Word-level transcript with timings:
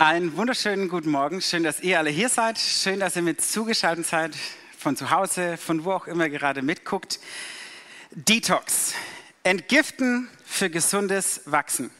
Einen 0.00 0.36
wunderschönen 0.36 0.88
guten 0.88 1.10
Morgen. 1.10 1.42
Schön, 1.42 1.64
dass 1.64 1.80
ihr 1.80 1.98
alle 1.98 2.10
hier 2.10 2.28
seid. 2.28 2.56
Schön, 2.56 3.00
dass 3.00 3.16
ihr 3.16 3.22
mit 3.22 3.42
zugeschaltet 3.42 4.06
seid, 4.06 4.36
von 4.78 4.96
zu 4.96 5.10
Hause, 5.10 5.56
von 5.56 5.84
wo 5.84 5.90
auch 5.90 6.06
immer 6.06 6.28
gerade 6.28 6.62
mitguckt. 6.62 7.18
Detox. 8.12 8.94
Entgiften 9.42 10.28
für 10.44 10.70
gesundes 10.70 11.40
Wachsen. 11.46 11.90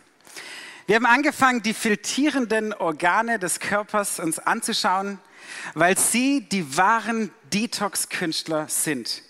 Wir 0.87 0.95
haben 0.95 1.07
angefangen, 1.07 1.61
die 1.61 1.75
filtrierenden 1.75 2.73
Organe 2.73 3.41
des 3.41 3.59
Körpers 3.59 4.21
uns 4.21 4.39
anzuschauen, 4.39 5.19
weil 5.75 5.99
sie 5.99 6.43
die 6.43 6.77
wahren 6.77 7.33
Detox-Künstler 7.53 8.69
sind. 8.69 9.25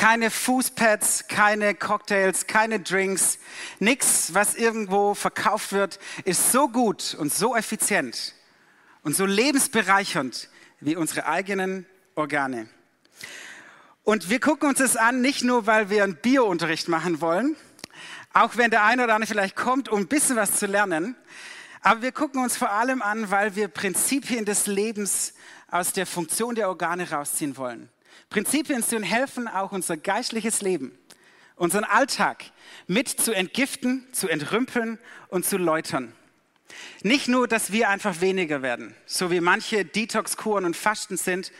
Keine 0.00 0.30
Fußpads, 0.30 1.28
keine 1.28 1.74
Cocktails, 1.74 2.46
keine 2.46 2.80
Drinks, 2.80 3.38
nichts, 3.80 4.32
was 4.32 4.54
irgendwo 4.54 5.12
verkauft 5.12 5.72
wird, 5.72 5.98
ist 6.24 6.52
so 6.52 6.70
gut 6.70 7.14
und 7.18 7.30
so 7.30 7.54
effizient 7.54 8.34
und 9.02 9.14
so 9.14 9.26
lebensbereichernd 9.26 10.48
wie 10.80 10.96
unsere 10.96 11.26
eigenen 11.26 11.84
Organe. 12.14 12.70
Und 14.02 14.30
wir 14.30 14.40
gucken 14.40 14.70
uns 14.70 14.78
das 14.78 14.96
an, 14.96 15.20
nicht 15.20 15.44
nur, 15.44 15.66
weil 15.66 15.90
wir 15.90 16.02
einen 16.02 16.16
Biounterricht 16.16 16.88
machen 16.88 17.20
wollen, 17.20 17.54
auch 18.32 18.56
wenn 18.56 18.70
der 18.70 18.84
eine 18.84 19.04
oder 19.04 19.14
andere 19.16 19.28
vielleicht 19.28 19.54
kommt, 19.54 19.90
um 19.90 20.00
ein 20.00 20.08
bisschen 20.08 20.36
was 20.36 20.56
zu 20.56 20.64
lernen, 20.64 21.14
aber 21.82 22.00
wir 22.00 22.12
gucken 22.12 22.42
uns 22.42 22.56
vor 22.56 22.70
allem 22.70 23.02
an, 23.02 23.30
weil 23.30 23.54
wir 23.54 23.68
Prinzipien 23.68 24.46
des 24.46 24.66
Lebens 24.66 25.34
aus 25.70 25.92
der 25.92 26.06
Funktion 26.06 26.54
der 26.54 26.68
Organe 26.68 27.10
rausziehen 27.10 27.58
wollen. 27.58 27.90
Prinzipien, 28.30 28.76
uns 28.76 28.92
helfen, 28.92 29.48
auch 29.48 29.72
unser 29.72 29.96
geistliches 29.96 30.62
Leben, 30.62 30.96
unseren 31.56 31.82
Alltag 31.82 32.44
mit 32.86 33.08
zu 33.08 33.32
entgiften, 33.32 34.06
zu 34.12 34.28
entrümpeln 34.28 35.00
und 35.28 35.44
zu 35.44 35.58
läutern. 35.58 36.12
Nicht 37.02 37.26
nur, 37.26 37.48
dass 37.48 37.72
wir 37.72 37.88
einfach 37.88 38.20
weniger 38.20 38.62
werden, 38.62 38.94
so 39.04 39.32
wie 39.32 39.40
manche 39.40 39.84
Detox-Kuren 39.84 40.64
und 40.64 40.76
Fasten 40.76 41.16
sind, 41.16 41.50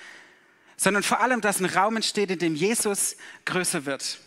sondern 0.76 1.02
vor 1.02 1.20
allem, 1.20 1.40
dass 1.40 1.58
ein 1.58 1.66
Raum 1.66 1.96
entsteht, 1.96 2.30
in 2.30 2.38
dem 2.38 2.54
Jesus 2.54 3.16
größer 3.46 3.84
wird. 3.84 4.20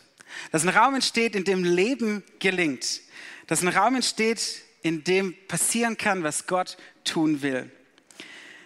Dass 0.52 0.64
ein 0.64 0.70
Raum 0.70 0.96
entsteht, 0.96 1.38
in 1.38 1.46
dem 1.46 1.64
Leben 1.64 2.24
gelingt. 2.40 3.00
Dass 3.48 3.62
ein 3.62 3.70
Raum 3.70 3.96
entsteht, 3.96 4.62
in 4.82 5.06
dem 5.06 5.34
passieren 5.48 5.98
kann, 5.98 6.24
was 6.24 6.46
Gott 6.46 6.76
tun 7.06 7.42
will. 7.42 7.72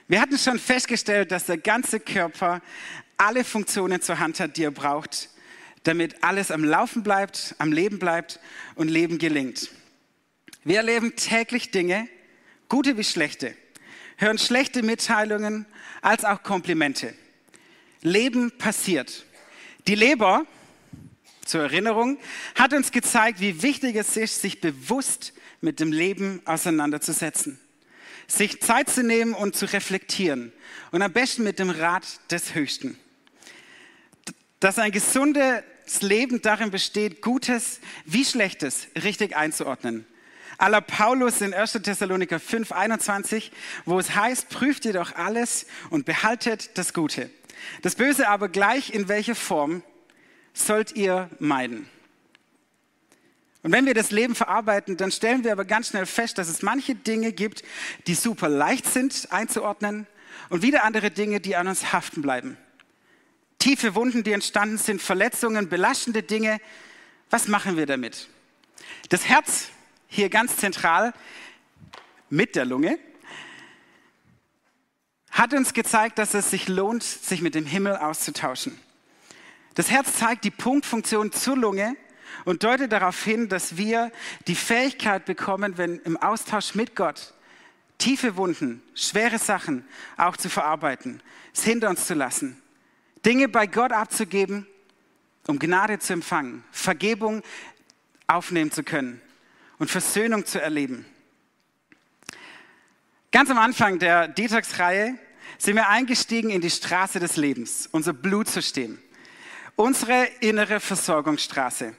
Wir 0.09 0.22
hatten 0.22 0.38
schon 0.38 0.58
festgestellt, 0.58 1.31
dass 1.31 1.47
der 1.47 1.58
ganze 1.58 2.00
Körper 2.00 2.61
alle 3.17 3.44
Funktionen 3.44 4.02
zur 4.02 4.19
Hand 4.19 4.39
hat, 4.39 4.55
die 4.55 4.63
er 4.63 4.72
braucht, 4.72 5.30
damit 5.83 6.23
alles 6.23 6.50
am 6.50 6.63
Laufen 6.63 7.03
bleibt, 7.03 7.55
am 7.58 7.73
Leben 7.73 8.00
bleibt 8.00 8.39
und 8.75 8.88
Leben 8.88 9.17
gelingt. 9.17 9.69
Wir 10.63 10.78
erleben 10.78 11.16
täglich 11.16 11.72
Dinge, 11.72 12.08
gute 12.69 12.97
wie 12.97 13.03
schlechte, 13.03 13.53
hören 14.16 14.38
schlechte 14.38 14.81
Mitteilungen 14.81 15.66
als 16.02 16.23
auch 16.23 16.41
Komplimente. 16.41 17.13
Leben 18.02 18.52
passiert. 18.58 19.25
Die 19.88 19.95
Leber, 19.95 20.45
zur 21.45 21.63
Erinnerung, 21.63 22.17
hat 22.55 22.73
uns 22.73 22.91
gezeigt, 22.91 23.41
wie 23.41 23.61
wichtig 23.61 23.95
es 23.97 24.16
ist, 24.16 24.41
sich 24.41 24.61
bewusst 24.61 25.33
mit 25.59 25.80
dem 25.81 25.91
Leben 25.91 26.41
auseinanderzusetzen. 26.45 27.59
Sich 28.28 28.61
Zeit 28.61 28.89
zu 28.89 29.03
nehmen 29.03 29.33
und 29.33 29.56
zu 29.56 29.66
reflektieren. 29.72 30.52
Und 30.92 31.02
am 31.02 31.14
besten 31.14 31.44
mit 31.44 31.59
dem 31.59 31.70
Rat 31.70 32.06
des 32.30 32.56
Höchsten 32.56 33.00
dass 34.59 34.80
ein 34.80 34.92
gesundes 34.92 35.64
Leben 36.02 36.42
darin 36.42 36.72
besteht, 36.72 37.22
Gutes 37.22 37.80
wie 38.06 38.25
Schlechtes 38.25 38.88
richtig 38.95 39.36
einzuordnen. 39.36 40.06
Aller 40.58 40.81
Paulus 40.81 41.42
in 41.42 41.53
1. 41.53 41.73
Thessaloniker 41.84 42.39
5, 42.39 42.72
21, 42.72 43.52
wo 43.86 44.00
es 44.00 44.16
heißt, 44.16 44.50
prüft 44.50 44.86
ihr 44.86 44.94
doch 44.94 45.14
alles 45.16 45.67
und 45.91 46.06
behaltet 46.06 46.78
das 46.80 46.94
Gute. 46.94 47.30
Das 47.84 47.95
Böse 47.95 48.28
aber 48.28 48.50
gleich 48.50 48.91
in 48.91 49.08
welcher 49.08 49.36
Form 49.36 49.84
sollt 50.53 50.94
ihr 50.95 51.29
meiden. 51.40 51.88
Und 53.67 53.73
wenn 53.73 53.85
wir 53.85 53.94
das 53.94 54.11
Leben 54.11 54.33
verarbeiten, 54.33 54.95
dann 54.95 55.11
stellen 55.11 55.44
wir 55.44 55.51
aber 55.51 55.66
ganz 55.66 55.89
schnell 55.89 56.05
fest, 56.05 56.38
dass 56.38 56.47
es 56.47 56.61
manche 56.61 56.95
Dinge 56.95 57.33
gibt, 57.33 57.63
die 58.07 58.13
super 58.13 58.47
leicht 58.47 58.85
sind 58.85 59.28
einzuordnen 59.29 60.07
und 60.47 60.61
wieder 60.61 60.85
andere 60.85 61.11
Dinge, 61.11 61.41
die 61.41 61.57
an 61.57 61.67
uns 61.67 61.91
haften 61.91 62.22
bleiben 62.22 62.57
tiefe 63.59 63.95
Wunden, 63.95 64.23
die 64.23 64.31
entstanden 64.31 64.78
sind, 64.78 65.01
Verletzungen, 65.01 65.67
belastende 65.67 66.23
Dinge. 66.23 66.61
Was 67.29 67.50
machen 67.50 67.75
wir 67.75 67.85
damit? 67.85 68.29
Das 69.09 69.25
Herz, 69.25 69.67
hier 70.07 70.29
ganz 70.29 70.55
zentral 70.55 71.13
mit 72.29 72.55
der 72.55 72.63
Lunge, 72.63 72.97
hat 75.31 75.53
uns 75.53 75.73
gezeigt, 75.73 76.17
dass 76.17 76.34
es 76.34 76.49
sich 76.49 76.69
lohnt, 76.69 77.03
sich 77.03 77.41
mit 77.41 77.55
dem 77.55 77.66
Himmel 77.66 77.97
auszutauschen. 77.97 78.79
Das 79.75 79.91
Herz 79.91 80.16
zeigt 80.16 80.45
die 80.45 80.51
Punktfunktion 80.51 81.34
zur 81.34 81.57
Lunge 81.57 81.97
und 82.47 82.63
deutet 82.63 82.94
darauf 82.94 83.22
hin, 83.25 83.50
dass 83.50 83.75
wir 83.75 84.09
die 84.47 84.56
Fähigkeit 84.56 85.25
bekommen, 85.25 85.78
wenn 85.78 86.00
im 86.00 86.16
Austausch 86.16 86.75
mit 86.75 86.96
Gott 86.96 87.34
tiefe 87.97 88.38
Wunden, 88.38 88.81
schwere 88.96 89.38
Sachen 89.38 89.85
auch 90.16 90.38
zu 90.38 90.50
verarbeiten, 90.50 91.22
es 91.53 91.66
hinter 91.66 91.90
uns 91.90 92.08
zu 92.08 92.13
lassen 92.13 92.62
Dinge 93.25 93.50
bei 93.50 93.68
Gott 93.68 93.91
abzugeben, 93.91 94.66
um 95.47 95.59
Gnade 95.59 96.00
zu 96.00 96.13
empfangen, 96.13 96.63
Vergebung 96.72 97.44
aufnehmen 98.28 98.72
zu 98.72 98.81
können 98.81 99.19
und 99.78 99.91
Versöhnung 99.91 100.46
zu 100.46 100.62
erleben. 100.62 101.06
Ganz 103.34 103.50
am 103.50 103.58
Anfang 103.58 104.00
der 104.00 104.29
Detox-Reihe 104.29 105.16
sind 105.58 105.75
wir 105.75 105.90
eingestiegen 105.90 106.50
in 106.52 106.62
die 106.62 106.69
Straße 106.69 107.19
des 107.19 107.35
Lebens, 107.35 107.90
unser 107.91 108.14
Blutsystem, 108.14 109.00
unsere 109.75 110.29
innere 110.40 110.79
Versorgungsstraße, 110.79 111.94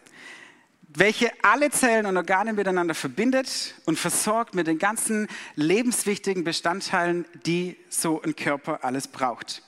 welche 0.99 1.33
alle 1.43 1.71
Zellen 1.71 2.07
und 2.07 2.17
Organe 2.17 2.53
miteinander 2.53 2.95
verbindet 2.95 3.75
und 3.85 3.99
versorgt 3.99 4.55
mit 4.55 4.67
den 4.67 4.79
ganzen 4.79 5.29
lebenswichtigen 5.55 6.43
Bestandteilen, 6.43 7.25
die 7.47 7.77
so 7.89 8.21
ein 8.23 8.35
Körper 8.35 8.83
alles 8.83 9.07
braucht. 9.07 9.63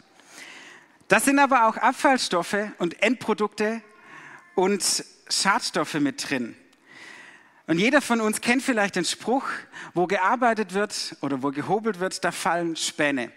Das 1.06 1.24
sind 1.24 1.38
aber 1.38 1.68
auch 1.68 1.76
Abfallstoffe 1.76 2.56
und 2.78 3.02
Endprodukte 3.02 3.80
und 4.54 5.04
Schadstoffe 5.28 5.94
mit 5.94 6.28
drin. 6.28 6.56
Und 7.66 7.78
jeder 7.78 8.00
von 8.00 8.20
uns 8.20 8.40
kennt 8.40 8.62
vielleicht 8.62 8.96
den 8.96 9.04
Spruch, 9.04 9.44
wo 9.94 10.08
gearbeitet 10.08 10.74
wird 10.74 11.16
oder 11.20 11.42
wo 11.42 11.50
gehobelt 11.50 12.00
wird, 12.00 12.24
da 12.24 12.32
fallen 12.32 12.74
Späne. 12.74 13.30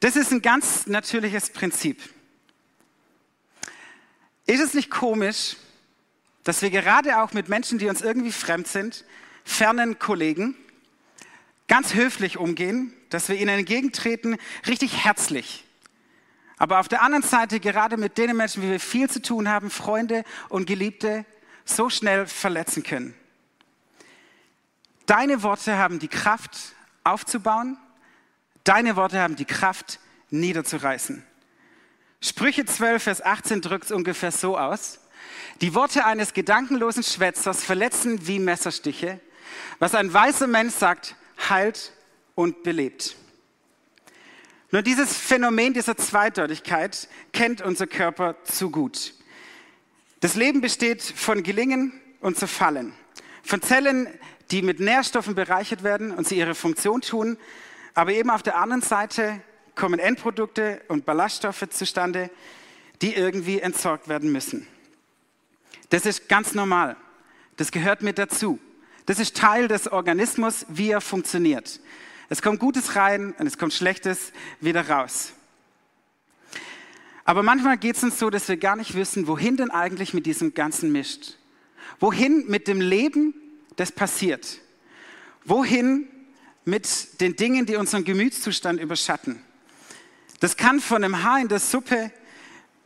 Das 0.00 0.16
ist 0.16 0.32
ein 0.32 0.40
ganz 0.40 0.86
natürliches 0.86 1.50
Prinzip. 1.50 2.00
Ist 4.46 4.60
es 4.60 4.74
nicht 4.74 4.90
komisch, 4.90 5.56
dass 6.44 6.62
wir 6.62 6.70
gerade 6.70 7.22
auch 7.22 7.32
mit 7.32 7.48
Menschen, 7.48 7.78
die 7.78 7.88
uns 7.88 8.02
irgendwie 8.02 8.32
fremd 8.32 8.66
sind, 8.68 9.04
fernen 9.44 9.98
Kollegen, 9.98 10.56
ganz 11.68 11.94
höflich 11.94 12.38
umgehen, 12.38 12.92
dass 13.10 13.28
wir 13.28 13.36
ihnen 13.36 13.58
entgegentreten, 13.58 14.36
richtig 14.66 15.04
herzlich, 15.04 15.64
aber 16.62 16.78
auf 16.78 16.86
der 16.86 17.02
anderen 17.02 17.24
Seite, 17.24 17.58
gerade 17.58 17.96
mit 17.96 18.18
den 18.18 18.36
Menschen, 18.36 18.62
wie 18.62 18.70
wir 18.70 18.78
viel 18.78 19.10
zu 19.10 19.20
tun 19.20 19.48
haben, 19.48 19.68
Freunde 19.68 20.22
und 20.48 20.64
Geliebte, 20.64 21.24
so 21.64 21.90
schnell 21.90 22.28
verletzen 22.28 22.84
können. 22.84 23.14
Deine 25.06 25.42
Worte 25.42 25.76
haben 25.76 25.98
die 25.98 26.06
Kraft 26.06 26.56
aufzubauen. 27.02 27.78
Deine 28.62 28.94
Worte 28.94 29.20
haben 29.20 29.34
die 29.34 29.44
Kraft 29.44 29.98
niederzureißen. 30.30 31.26
Sprüche 32.20 32.64
12, 32.64 33.02
Vers 33.02 33.22
18 33.22 33.60
drückt 33.60 33.86
es 33.86 33.90
ungefähr 33.90 34.30
so 34.30 34.56
aus. 34.56 35.00
Die 35.60 35.74
Worte 35.74 36.04
eines 36.04 36.32
gedankenlosen 36.32 37.02
Schwätzers 37.02 37.62
verletzen 37.62 38.26
wie 38.26 38.38
Messerstiche. 38.38 39.20
Was 39.78 39.94
ein 39.94 40.12
weißer 40.12 40.46
Mensch 40.46 40.74
sagt, 40.74 41.16
heilt 41.48 41.92
und 42.34 42.62
belebt. 42.62 43.16
Nur 44.70 44.82
dieses 44.82 45.16
Phänomen 45.16 45.74
dieser 45.74 45.96
Zweideutigkeit 45.96 47.08
kennt 47.32 47.60
unser 47.60 47.86
Körper 47.86 48.36
zu 48.44 48.70
gut. 48.70 49.14
Das 50.20 50.34
Leben 50.34 50.60
besteht 50.60 51.02
von 51.02 51.42
Gelingen 51.42 51.92
und 52.20 52.38
Zerfallen, 52.38 52.94
von 53.42 53.60
Zellen, 53.60 54.08
die 54.50 54.62
mit 54.62 54.80
Nährstoffen 54.80 55.34
bereichert 55.34 55.82
werden 55.82 56.10
und 56.12 56.26
sie 56.26 56.38
ihre 56.38 56.54
Funktion 56.54 57.00
tun, 57.00 57.36
aber 57.94 58.12
eben 58.12 58.30
auf 58.30 58.42
der 58.42 58.56
anderen 58.56 58.82
Seite 58.82 59.42
kommen 59.74 59.98
Endprodukte 59.98 60.80
und 60.88 61.04
Ballaststoffe 61.04 61.68
zustande, 61.70 62.30
die 63.02 63.14
irgendwie 63.14 63.60
entsorgt 63.60 64.08
werden 64.08 64.32
müssen. 64.32 64.66
Das 65.92 66.06
ist 66.06 66.26
ganz 66.26 66.54
normal. 66.54 66.96
Das 67.58 67.70
gehört 67.70 68.00
mit 68.00 68.16
dazu. 68.16 68.58
Das 69.04 69.18
ist 69.18 69.36
Teil 69.36 69.68
des 69.68 69.88
Organismus, 69.92 70.64
wie 70.70 70.88
er 70.88 71.02
funktioniert. 71.02 71.80
Es 72.30 72.40
kommt 72.40 72.60
Gutes 72.60 72.96
rein 72.96 73.34
und 73.38 73.46
es 73.46 73.58
kommt 73.58 73.74
Schlechtes 73.74 74.32
wieder 74.58 74.88
raus. 74.88 75.34
Aber 77.26 77.42
manchmal 77.42 77.76
geht 77.76 77.96
es 77.96 78.02
uns 78.02 78.18
so, 78.18 78.30
dass 78.30 78.48
wir 78.48 78.56
gar 78.56 78.74
nicht 78.74 78.94
wissen, 78.94 79.26
wohin 79.26 79.58
denn 79.58 79.70
eigentlich 79.70 80.14
mit 80.14 80.24
diesem 80.24 80.54
Ganzen 80.54 80.92
mischt. 80.92 81.36
Wohin 82.00 82.46
mit 82.48 82.68
dem 82.68 82.80
Leben, 82.80 83.34
das 83.76 83.92
passiert. 83.92 84.60
Wohin 85.44 86.08
mit 86.64 87.20
den 87.20 87.36
Dingen, 87.36 87.66
die 87.66 87.76
unseren 87.76 88.04
Gemütszustand 88.04 88.80
überschatten. 88.80 89.44
Das 90.40 90.56
kann 90.56 90.80
von 90.80 91.04
einem 91.04 91.22
Haar 91.22 91.42
in 91.42 91.48
der 91.48 91.60
Suppe 91.60 92.10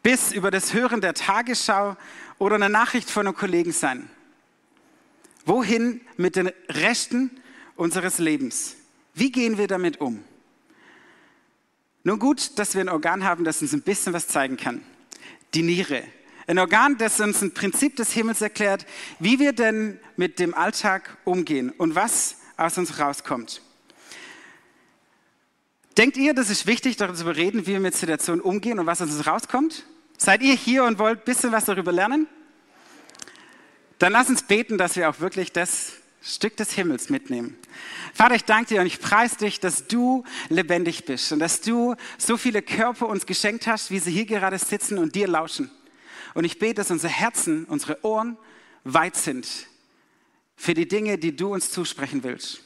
bis 0.07 0.31
über 0.31 0.53
das 0.53 0.73
Hören 0.73 1.01
der 1.01 1.15
Tagesschau 1.15 1.97
oder 2.39 2.55
eine 2.55 2.69
Nachricht 2.69 3.11
von 3.11 3.27
einem 3.27 3.35
Kollegen 3.35 3.73
sein. 3.73 4.09
Wohin 5.45 6.01
mit 6.17 6.37
den 6.37 6.53
Resten 6.69 7.29
unseres 7.75 8.19
Lebens? 8.19 8.77
Wie 9.15 9.33
gehen 9.33 9.59
wir 9.59 9.67
damit 9.67 10.01
um? 10.01 10.23
Nun 12.05 12.21
gut, 12.21 12.57
dass 12.57 12.75
wir 12.75 12.83
ein 12.83 12.89
Organ 12.89 13.25
haben, 13.25 13.43
das 13.43 13.61
uns 13.63 13.73
ein 13.73 13.83
bisschen 13.83 14.13
was 14.13 14.29
zeigen 14.29 14.57
kann. 14.57 14.81
Die 15.55 15.63
Niere. 15.63 16.05
Ein 16.47 16.61
Organ, 16.61 16.97
das 16.99 17.19
uns 17.19 17.43
ein 17.43 17.53
Prinzip 17.53 17.97
des 17.97 18.13
Himmels 18.13 18.41
erklärt, 18.41 18.87
wie 19.19 19.41
wir 19.41 19.53
denn 19.55 19.99
mit 20.17 20.39
dem 20.39 20.55
Alltag 20.55 21.19
umgehen 21.25 21.71
und 21.71 21.97
was 21.97 22.37
aus 22.57 22.79
uns 22.79 23.01
rauskommt. 23.01 23.61
Denkt 25.99 26.17
ihr, 26.17 26.33
das 26.33 26.49
ist 26.49 26.69
wichtig, 26.69 26.97
darüber 26.97 27.19
zu 27.19 27.27
reden, 27.27 27.67
wie 27.67 27.73
wir 27.73 27.81
mit 27.81 27.97
Situationen 27.97 28.41
umgehen 28.41 28.79
und 28.79 28.87
was 28.87 29.03
aus 29.03 29.11
uns 29.11 29.27
rauskommt? 29.27 29.85
Seid 30.19 30.43
ihr 30.43 30.55
hier 30.55 30.85
und 30.85 30.99
wollt 30.99 31.21
ein 31.21 31.25
bisschen 31.25 31.53
was 31.53 31.67
darüber 31.67 31.93
lernen? 31.93 32.27
Dann 33.99 34.13
lass 34.13 34.29
uns 34.29 34.43
beten, 34.43 34.79
dass 34.79 34.97
wir 34.97 35.09
auch 35.09 35.21
wirklich 35.21 35.53
das 35.53 35.95
Stück 36.23 36.57
des 36.57 36.73
Himmels 36.73 37.09
mitnehmen. 37.09 37.57
Vater, 38.13 38.35
ich 38.35 38.45
danke 38.45 38.75
dir 38.75 38.81
und 38.81 38.87
ich 38.87 39.01
preise 39.01 39.37
dich, 39.37 39.61
dass 39.61 39.87
du 39.87 40.25
lebendig 40.49 41.05
bist 41.05 41.33
und 41.33 41.39
dass 41.39 41.61
du 41.61 41.95
so 42.19 42.37
viele 42.37 42.63
Körper 42.63 43.09
uns 43.09 43.27
geschenkt 43.27 43.67
hast, 43.67 43.91
wie 43.91 43.99
sie 43.99 44.11
hier 44.11 44.27
gerade 44.27 44.59
sitzen 44.59 44.99
und 44.99 45.15
dir 45.15 45.29
lauschen. 45.29 45.71
Und 46.35 46.45
ich 46.45 46.59
bete, 46.59 46.75
dass 46.75 46.91
unsere 46.91 47.13
Herzen, 47.13 47.65
unsere 47.67 48.05
Ohren 48.05 48.37
weit 48.85 49.17
sind 49.17 49.47
für 50.57 50.75
die 50.75 50.89
Dinge, 50.89 51.19
die 51.19 51.37
du 51.37 51.53
uns 51.53 51.71
zusprechen 51.71 52.25
willst. 52.25 52.61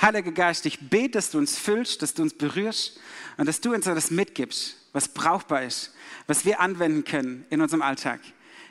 Heiliger 0.00 0.32
Geist, 0.32 0.66
ich 0.66 0.88
bete, 0.88 1.10
dass 1.10 1.30
du 1.30 1.38
uns 1.38 1.58
füllst, 1.58 2.02
dass 2.02 2.14
du 2.14 2.22
uns 2.22 2.34
berührst 2.34 2.98
und 3.36 3.46
dass 3.46 3.60
du 3.60 3.74
uns 3.74 3.86
etwas 3.86 4.10
mitgibst, 4.10 4.76
was 4.94 5.08
brauchbar 5.08 5.64
ist, 5.64 5.92
was 6.26 6.46
wir 6.46 6.60
anwenden 6.60 7.04
können 7.04 7.44
in 7.50 7.60
unserem 7.60 7.82
Alltag. 7.82 8.20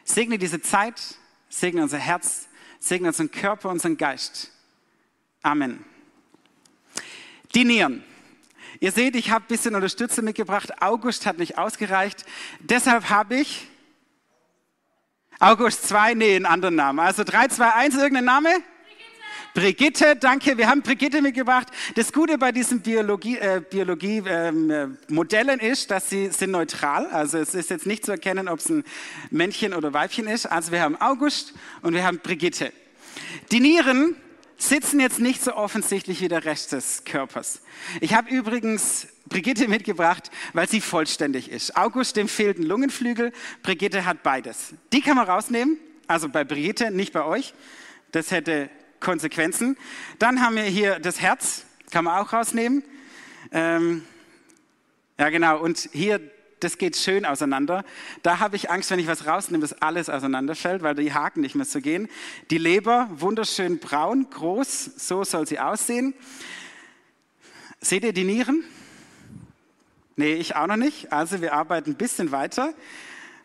Segne 0.03 0.39
diese 0.39 0.61
Zeit, 0.61 0.99
segne 1.49 1.83
unser 1.83 1.99
Herz, 1.99 2.47
segne 2.79 3.09
unseren 3.09 3.29
Körper, 3.29 3.69
unseren 3.69 3.97
Geist. 3.97 4.51
Amen. 5.43 5.85
Die 7.53 7.65
Nieren. 7.65 8.03
Ihr 8.79 8.91
seht, 8.91 9.15
ich 9.15 9.29
habe 9.29 9.45
ein 9.45 9.47
bisschen 9.47 9.75
Unterstützung 9.75 10.25
mitgebracht. 10.25 10.81
August 10.81 11.25
hat 11.25 11.37
nicht 11.37 11.57
ausgereicht. 11.57 12.25
Deshalb 12.59 13.09
habe 13.09 13.35
ich 13.35 13.67
August 15.39 15.87
2, 15.87 16.13
nee, 16.15 16.35
einen 16.35 16.45
anderen 16.45 16.75
Namen. 16.75 16.99
Also 16.99 17.23
3, 17.23 17.49
2, 17.49 17.73
1, 17.73 17.95
irgendein 17.95 18.25
Name? 18.25 18.49
Brigitte, 19.53 20.15
danke. 20.15 20.57
Wir 20.57 20.67
haben 20.67 20.81
Brigitte 20.81 21.21
mitgebracht. 21.21 21.67
Das 21.93 22.11
Gute 22.11 22.39
bei 22.39 22.51
diesen 22.51 22.81
Biologie-Modellen 22.81 23.65
Biologie, 23.69 24.23
ähm, 24.27 25.59
ist, 25.59 25.91
dass 25.91 26.09
sie 26.09 26.29
sind 26.29 26.49
neutral. 26.49 27.05
Also 27.07 27.37
es 27.37 27.53
ist 27.53 27.69
jetzt 27.69 27.85
nicht 27.85 28.03
zu 28.03 28.11
erkennen, 28.11 28.47
ob 28.47 28.57
es 28.57 28.69
ein 28.69 28.83
Männchen 29.29 29.75
oder 29.75 29.93
Weibchen 29.93 30.25
ist. 30.25 30.47
Also 30.47 30.71
wir 30.71 30.81
haben 30.81 30.99
August 30.99 31.53
und 31.83 31.93
wir 31.93 32.03
haben 32.03 32.17
Brigitte. 32.17 32.73
Die 33.51 33.59
Nieren 33.59 34.15
sitzen 34.57 34.99
jetzt 34.99 35.19
nicht 35.19 35.43
so 35.43 35.55
offensichtlich 35.55 36.21
wie 36.21 36.29
der 36.29 36.45
Rest 36.45 36.71
des 36.71 37.03
Körpers. 37.05 37.61
Ich 38.01 38.15
habe 38.15 38.31
übrigens 38.31 39.07
Brigitte 39.29 39.67
mitgebracht, 39.67 40.31
weil 40.53 40.67
sie 40.67 40.81
vollständig 40.81 41.51
ist. 41.51 41.77
August, 41.77 42.15
dem 42.15 42.27
fehlt 42.27 42.57
ein 42.57 42.63
Lungenflügel, 42.63 43.31
Brigitte 43.61 44.05
hat 44.05 44.23
beides. 44.23 44.73
Die 44.91 45.01
kann 45.01 45.15
man 45.15 45.27
rausnehmen, 45.27 45.77
also 46.07 46.27
bei 46.27 46.43
Brigitte, 46.43 46.89
nicht 46.89 47.13
bei 47.13 47.23
euch. 47.23 47.53
Das 48.11 48.31
hätte 48.31 48.71
Konsequenzen. 49.03 49.77
Dann 50.17 50.41
haben 50.41 50.55
wir 50.55 50.63
hier 50.63 50.97
das 50.97 51.21
Herz, 51.21 51.65
kann 51.91 52.05
man 52.05 52.19
auch 52.19 52.33
rausnehmen. 52.33 52.83
Ähm, 53.51 54.03
ja, 55.19 55.29
genau. 55.29 55.59
Und 55.59 55.89
hier, 55.91 56.19
das 56.59 56.79
geht 56.79 56.95
schön 56.95 57.25
auseinander. 57.25 57.85
Da 58.23 58.39
habe 58.39 58.55
ich 58.55 58.71
Angst, 58.71 58.89
wenn 58.89 58.97
ich 58.97 59.07
was 59.07 59.27
rausnehme, 59.27 59.61
dass 59.61 59.73
alles 59.81 60.09
auseinanderfällt, 60.09 60.81
weil 60.81 60.95
die 60.95 61.13
Haken 61.13 61.41
nicht 61.41 61.53
mehr 61.53 61.65
so 61.65 61.81
gehen. 61.81 62.09
Die 62.49 62.57
Leber, 62.57 63.09
wunderschön 63.11 63.77
braun, 63.77 64.27
groß, 64.31 64.91
so 64.97 65.23
soll 65.23 65.45
sie 65.45 65.59
aussehen. 65.59 66.15
Seht 67.79 68.03
ihr 68.03 68.13
die 68.13 68.23
Nieren? 68.23 68.63
Nee, 70.15 70.35
ich 70.35 70.55
auch 70.55 70.67
noch 70.67 70.77
nicht. 70.77 71.11
Also 71.11 71.41
wir 71.41 71.53
arbeiten 71.53 71.91
ein 71.91 71.97
bisschen 71.97 72.31
weiter. 72.31 72.73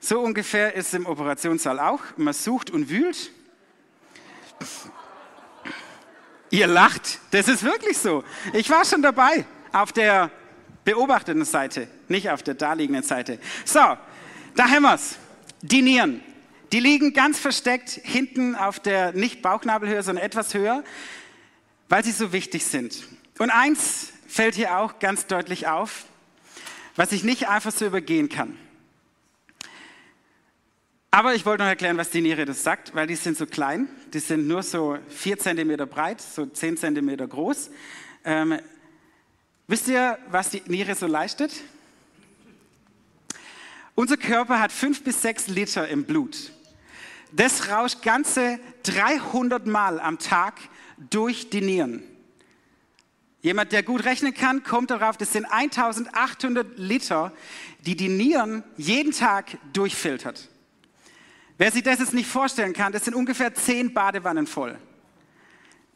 So 0.00 0.20
ungefähr 0.20 0.74
ist 0.74 0.88
es 0.88 0.94
im 0.94 1.06
Operationssaal 1.06 1.80
auch. 1.80 2.00
Man 2.16 2.34
sucht 2.34 2.70
und 2.70 2.88
wühlt. 2.88 3.32
Ihr 6.50 6.66
lacht, 6.66 7.18
das 7.30 7.48
ist 7.48 7.62
wirklich 7.62 7.98
so. 7.98 8.24
Ich 8.52 8.70
war 8.70 8.84
schon 8.84 9.02
dabei 9.02 9.44
auf 9.72 9.92
der 9.92 10.30
beobachtenden 10.84 11.44
Seite, 11.44 11.88
nicht 12.08 12.30
auf 12.30 12.42
der 12.42 12.54
daliegenden 12.54 13.02
Seite. 13.02 13.38
So, 13.64 13.80
da 14.56 14.68
haben 14.68 14.82
wir 14.82 14.94
es. 14.94 15.16
Die 15.60 15.82
Nieren. 15.82 16.22
Die 16.72 16.80
liegen 16.80 17.12
ganz 17.12 17.38
versteckt 17.38 18.00
hinten 18.02 18.54
auf 18.54 18.80
der 18.80 19.12
nicht 19.12 19.42
Bauchnabelhöhe, 19.42 20.02
sondern 20.02 20.24
etwas 20.24 20.54
höher, 20.54 20.84
weil 21.88 22.04
sie 22.04 22.12
so 22.12 22.32
wichtig 22.32 22.64
sind. 22.64 23.04
Und 23.38 23.50
eins 23.50 24.12
fällt 24.26 24.54
hier 24.54 24.78
auch 24.78 24.98
ganz 24.98 25.26
deutlich 25.26 25.66
auf, 25.66 26.04
was 26.96 27.12
ich 27.12 27.24
nicht 27.24 27.48
einfach 27.48 27.72
so 27.72 27.86
übergehen 27.86 28.28
kann. 28.28 28.58
Aber 31.10 31.34
ich 31.34 31.46
wollte 31.46 31.62
noch 31.62 31.70
erklären, 31.70 31.96
was 31.96 32.10
die 32.10 32.20
Niere 32.20 32.44
das 32.44 32.62
sagt, 32.62 32.94
weil 32.94 33.06
die 33.06 33.16
sind 33.16 33.36
so 33.36 33.46
klein. 33.46 33.88
Die 34.12 34.18
sind 34.18 34.46
nur 34.46 34.62
so 34.62 34.98
vier 35.08 35.38
Zentimeter 35.38 35.86
breit, 35.86 36.20
so 36.20 36.44
zehn 36.44 36.76
Zentimeter 36.76 37.26
groß. 37.26 37.70
Ähm, 38.24 38.58
wisst 39.66 39.88
ihr, 39.88 40.18
was 40.30 40.50
die 40.50 40.62
Niere 40.66 40.94
so 40.94 41.06
leistet? 41.06 41.52
Unser 43.94 44.18
Körper 44.18 44.60
hat 44.60 44.70
fünf 44.70 45.02
bis 45.02 45.22
sechs 45.22 45.48
Liter 45.48 45.88
im 45.88 46.04
Blut. 46.04 46.52
Das 47.32 47.70
rauscht 47.70 48.02
ganze 48.02 48.60
300 48.84 49.66
Mal 49.66 50.00
am 50.00 50.18
Tag 50.18 50.54
durch 51.10 51.48
die 51.50 51.62
Nieren. 51.62 52.02
Jemand, 53.40 53.72
der 53.72 53.82
gut 53.82 54.04
rechnen 54.04 54.34
kann, 54.34 54.62
kommt 54.62 54.90
darauf, 54.90 55.16
das 55.16 55.32
sind 55.32 55.46
1800 55.46 56.78
Liter, 56.78 57.32
die 57.86 57.96
die 57.96 58.08
Nieren 58.08 58.62
jeden 58.76 59.12
Tag 59.12 59.58
durchfiltert. 59.72 60.48
Wer 61.58 61.72
sich 61.72 61.82
das 61.82 61.98
jetzt 61.98 62.14
nicht 62.14 62.28
vorstellen 62.28 62.72
kann, 62.72 62.92
das 62.92 63.04
sind 63.04 63.14
ungefähr 63.14 63.52
zehn 63.52 63.92
Badewannen 63.92 64.46
voll. 64.46 64.78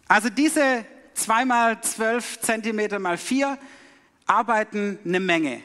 Also 0.09 0.29
diese 0.29 0.85
zweimal 1.14 1.81
zwölf 1.82 2.41
Zentimeter 2.41 2.99
mal 2.99 3.17
vier 3.17 3.59
arbeiten 4.26 4.99
eine 5.04 5.21
Menge. 5.21 5.62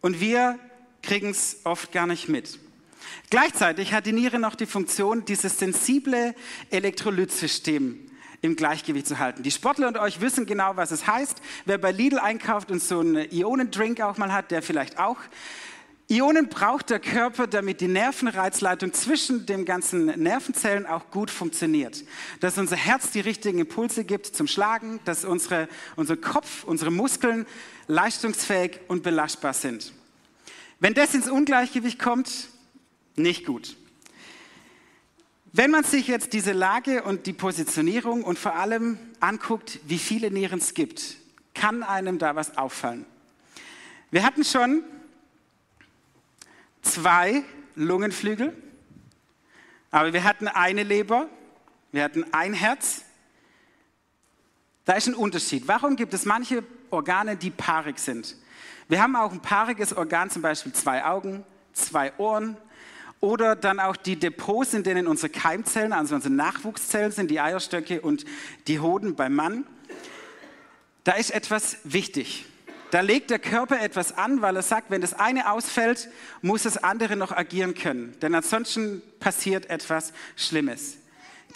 Und 0.00 0.20
wir 0.20 0.58
kriegen 1.02 1.30
es 1.30 1.58
oft 1.64 1.90
gar 1.90 2.06
nicht 2.06 2.28
mit. 2.28 2.60
Gleichzeitig 3.30 3.92
hat 3.92 4.06
die 4.06 4.12
Niere 4.12 4.38
noch 4.38 4.54
die 4.54 4.66
Funktion, 4.66 5.24
dieses 5.24 5.58
sensible 5.58 6.34
Elektrolytsystem 6.70 7.98
im 8.40 8.54
Gleichgewicht 8.54 9.08
zu 9.08 9.18
halten. 9.18 9.42
Die 9.42 9.50
Sportler 9.50 9.88
unter 9.88 10.02
euch 10.02 10.20
wissen 10.20 10.46
genau, 10.46 10.76
was 10.76 10.92
es 10.92 11.08
heißt. 11.08 11.42
Wer 11.64 11.78
bei 11.78 11.90
Lidl 11.90 12.20
einkauft 12.20 12.70
und 12.70 12.80
so 12.80 13.00
einen 13.00 13.30
Ionendrink 13.32 14.00
auch 14.00 14.16
mal 14.16 14.32
hat, 14.32 14.52
der 14.52 14.62
vielleicht 14.62 14.98
auch 15.00 15.18
Ionen 16.10 16.48
braucht 16.48 16.88
der 16.88 17.00
Körper, 17.00 17.46
damit 17.46 17.82
die 17.82 17.88
Nervenreizleitung 17.88 18.94
zwischen 18.94 19.44
den 19.44 19.66
ganzen 19.66 20.06
Nervenzellen 20.06 20.86
auch 20.86 21.10
gut 21.10 21.30
funktioniert. 21.30 22.02
Dass 22.40 22.56
unser 22.56 22.76
Herz 22.76 23.10
die 23.10 23.20
richtigen 23.20 23.58
Impulse 23.58 24.04
gibt 24.04 24.24
zum 24.24 24.46
Schlagen, 24.46 25.00
dass 25.04 25.26
unsere, 25.26 25.68
unser 25.96 26.16
Kopf, 26.16 26.64
unsere 26.64 26.90
Muskeln 26.90 27.44
leistungsfähig 27.88 28.80
und 28.88 29.02
belastbar 29.02 29.52
sind. 29.52 29.92
Wenn 30.80 30.94
das 30.94 31.14
ins 31.14 31.28
Ungleichgewicht 31.28 31.98
kommt, 31.98 32.48
nicht 33.16 33.44
gut. 33.44 33.76
Wenn 35.52 35.70
man 35.70 35.84
sich 35.84 36.08
jetzt 36.08 36.32
diese 36.32 36.52
Lage 36.52 37.02
und 37.02 37.26
die 37.26 37.34
Positionierung 37.34 38.24
und 38.24 38.38
vor 38.38 38.54
allem 38.54 38.98
anguckt, 39.20 39.80
wie 39.86 39.98
viele 39.98 40.30
Nieren 40.30 40.60
es 40.60 40.72
gibt, 40.72 41.16
kann 41.52 41.82
einem 41.82 42.18
da 42.18 42.34
was 42.34 42.56
auffallen. 42.56 43.04
Wir 44.10 44.24
hatten 44.24 44.44
schon 44.44 44.84
zwei 46.82 47.42
Lungenflügel, 47.74 48.56
aber 49.90 50.12
wir 50.12 50.24
hatten 50.24 50.48
eine 50.48 50.82
Leber, 50.82 51.28
wir 51.92 52.04
hatten 52.04 52.24
ein 52.32 52.52
Herz. 52.52 53.02
Da 54.84 54.94
ist 54.94 55.06
ein 55.06 55.14
Unterschied. 55.14 55.68
Warum 55.68 55.96
gibt 55.96 56.14
es 56.14 56.24
manche 56.24 56.62
Organe, 56.90 57.36
die 57.36 57.50
paarig 57.50 57.98
sind? 57.98 58.36
Wir 58.88 59.02
haben 59.02 59.16
auch 59.16 59.32
ein 59.32 59.40
paariges 59.40 59.94
Organ, 59.94 60.30
zum 60.30 60.42
Beispiel 60.42 60.72
zwei 60.72 61.04
Augen, 61.04 61.44
zwei 61.74 62.12
Ohren 62.18 62.56
oder 63.20 63.56
dann 63.56 63.80
auch 63.80 63.96
die 63.96 64.16
Depots, 64.16 64.74
in 64.74 64.82
denen 64.82 65.06
unsere 65.06 65.30
Keimzellen, 65.30 65.92
also 65.92 66.14
unsere 66.14 66.32
Nachwuchszellen 66.32 67.12
sind, 67.12 67.30
die 67.30 67.40
Eierstöcke 67.40 68.00
und 68.00 68.24
die 68.66 68.80
Hoden 68.80 69.14
beim 69.16 69.34
Mann. 69.34 69.66
Da 71.04 71.12
ist 71.12 71.30
etwas 71.30 71.78
wichtig. 71.84 72.46
Da 72.90 73.00
legt 73.00 73.30
der 73.30 73.38
Körper 73.38 73.80
etwas 73.80 74.16
an, 74.16 74.40
weil 74.40 74.56
er 74.56 74.62
sagt, 74.62 74.90
wenn 74.90 75.00
das 75.00 75.14
eine 75.14 75.50
ausfällt, 75.50 76.08
muss 76.40 76.62
das 76.62 76.78
andere 76.78 77.16
noch 77.16 77.32
agieren 77.32 77.74
können. 77.74 78.18
Denn 78.20 78.34
ansonsten 78.34 79.02
passiert 79.20 79.68
etwas 79.68 80.12
Schlimmes. 80.36 80.96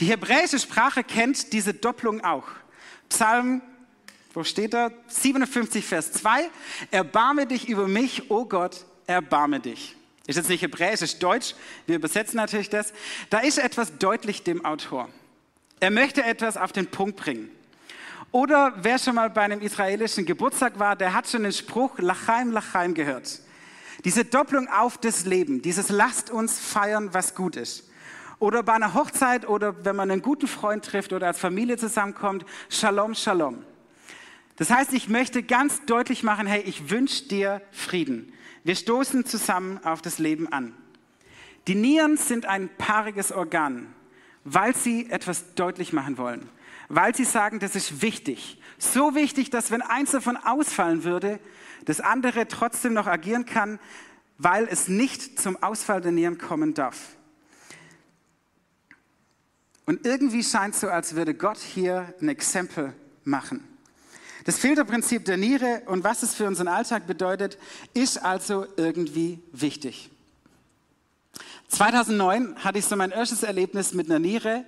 Die 0.01 0.07
hebräische 0.07 0.59
Sprache 0.59 1.05
kennt 1.05 1.53
diese 1.53 1.75
Doppelung 1.75 2.23
auch. 2.23 2.47
Psalm 3.09 3.63
Wo 4.35 4.45
steht 4.45 4.73
da? 4.73 4.91
57, 5.09 5.85
Vers 5.85 6.13
2. 6.13 6.49
Erbarme 6.91 7.47
dich 7.47 7.69
über 7.69 7.87
mich, 7.87 8.31
o 8.31 8.41
oh 8.41 8.45
Gott, 8.47 8.87
erbarme 9.07 9.61
dich. 9.61 9.95
Ist 10.27 10.37
jetzt 10.37 10.49
nicht 10.49 10.63
hebräisch, 10.63 11.03
ist 11.03 11.23
deutsch. 11.23 11.55
Wir 11.87 11.97
übersetzen 11.97 12.37
natürlich 12.37 12.71
das. 12.71 12.93
Da 13.29 13.41
ist 13.41 13.59
etwas 13.59 13.99
deutlich 13.99 14.43
dem 14.43 14.65
Autor. 14.65 15.09
Er 15.81 15.91
möchte 15.91 16.23
etwas 16.23 16.57
auf 16.57 16.73
den 16.73 16.87
Punkt 16.87 17.17
bringen. 17.17 17.51
Oder 18.33 18.73
wer 18.79 18.99
schon 18.99 19.15
mal 19.15 19.29
bei 19.29 19.43
einem 19.43 19.61
israelischen 19.61 20.25
Geburtstag 20.25 20.79
war, 20.79 20.97
der 20.97 21.13
hat 21.13 21.29
schon 21.29 21.43
den 21.43 21.53
Spruch 21.53 21.99
Lachaim, 21.99 22.51
Lachaim 22.51 22.95
gehört. 22.95 23.41
Diese 24.05 24.25
Doppelung 24.25 24.69
auf 24.69 24.97
das 24.97 25.27
Leben, 25.27 25.61
dieses 25.61 25.91
Lasst 25.91 26.31
uns 26.31 26.59
feiern, 26.59 27.13
was 27.13 27.35
gut 27.35 27.57
ist. 27.57 27.91
Oder 28.39 28.63
bei 28.63 28.73
einer 28.73 28.95
Hochzeit 28.95 29.47
oder 29.47 29.85
wenn 29.85 29.95
man 29.95 30.11
einen 30.11 30.23
guten 30.23 30.49
Freund 30.49 30.85
trifft 30.85 31.13
oder 31.13 31.29
als 31.29 31.39
Familie 31.39 31.77
zusammenkommt, 31.77 32.45
Shalom, 32.71 33.15
Shalom. 33.15 33.65
Das 34.57 34.71
heißt, 34.71 34.95
ich 34.95 35.09
möchte 35.09 35.43
ganz 35.43 35.85
deutlich 35.85 36.23
machen, 36.23 36.47
hey, 36.47 36.63
ich 36.63 36.91
wünsche 36.91 37.25
dir 37.25 37.61
Frieden. 37.71 38.33
Wir 38.65 38.77
stoßen 38.77 39.27
zusammen 39.27 39.79
auf 39.85 40.03
das 40.03 40.19
Leben 40.19 40.51
an. 40.51 40.75
Die 41.69 41.75
Nieren 41.75 42.17
sind 42.17 42.47
ein 42.47 42.71
paariges 42.79 43.31
Organ, 43.31 43.95
weil 44.45 44.75
sie 44.75 45.11
etwas 45.11 45.55
deutlich 45.55 45.93
machen 45.93 46.19
wollen, 46.19 46.49
weil 46.93 47.17
sie 47.17 47.25
sagen, 47.25 47.59
das 47.59 47.75
ist 47.75 48.03
wichtig. 48.03 48.61
So 48.77 49.15
wichtig, 49.15 49.49
dass 49.49 49.71
wenn 49.71 49.81
eins 49.81 50.11
davon 50.11 50.37
ausfallen 50.37 51.05
würde, 51.05 51.41
das 51.87 52.01
andere 52.01 52.47
trotzdem 52.47 52.93
noch 52.93 53.07
agieren 53.07 53.47
kann, 53.47 53.81
weil 54.37 54.69
es 54.71 54.89
nicht 54.89 55.41
zum 55.41 55.61
Ausfall 55.63 56.03
der 56.03 56.13
Nieren 56.13 56.37
kommen 56.37 56.75
darf. 56.75 57.17
Und 59.87 60.05
irgendwie 60.05 60.45
scheint 60.45 60.75
es 60.75 60.81
so, 60.81 60.91
als 60.91 61.15
würde 61.15 61.33
Gott 61.33 61.57
hier 61.57 62.13
ein 62.21 62.29
Exempel 62.29 62.93
machen. 63.25 63.67
Das 64.45 64.59
Filterprinzip 64.59 65.25
der 65.25 65.39
Niere 65.39 65.85
und 65.87 66.05
was 66.05 66.23
es 66.23 66.35
für 66.35 66.47
unseren 66.47 66.69
Alltag 66.69 67.07
bedeutet, 67.07 67.57
ist 67.95 68.23
also 68.23 68.67
irgendwie 68.77 69.43
wichtig. 69.51 70.11
2009 71.69 72.63
hatte 72.63 72.79
ich 72.79 72.85
so 72.85 72.97
mein 72.97 73.13
erstes 73.13 73.45
Erlebnis 73.45 73.95
mit 73.95 74.11
einer 74.11 74.19
Niere, 74.19 74.67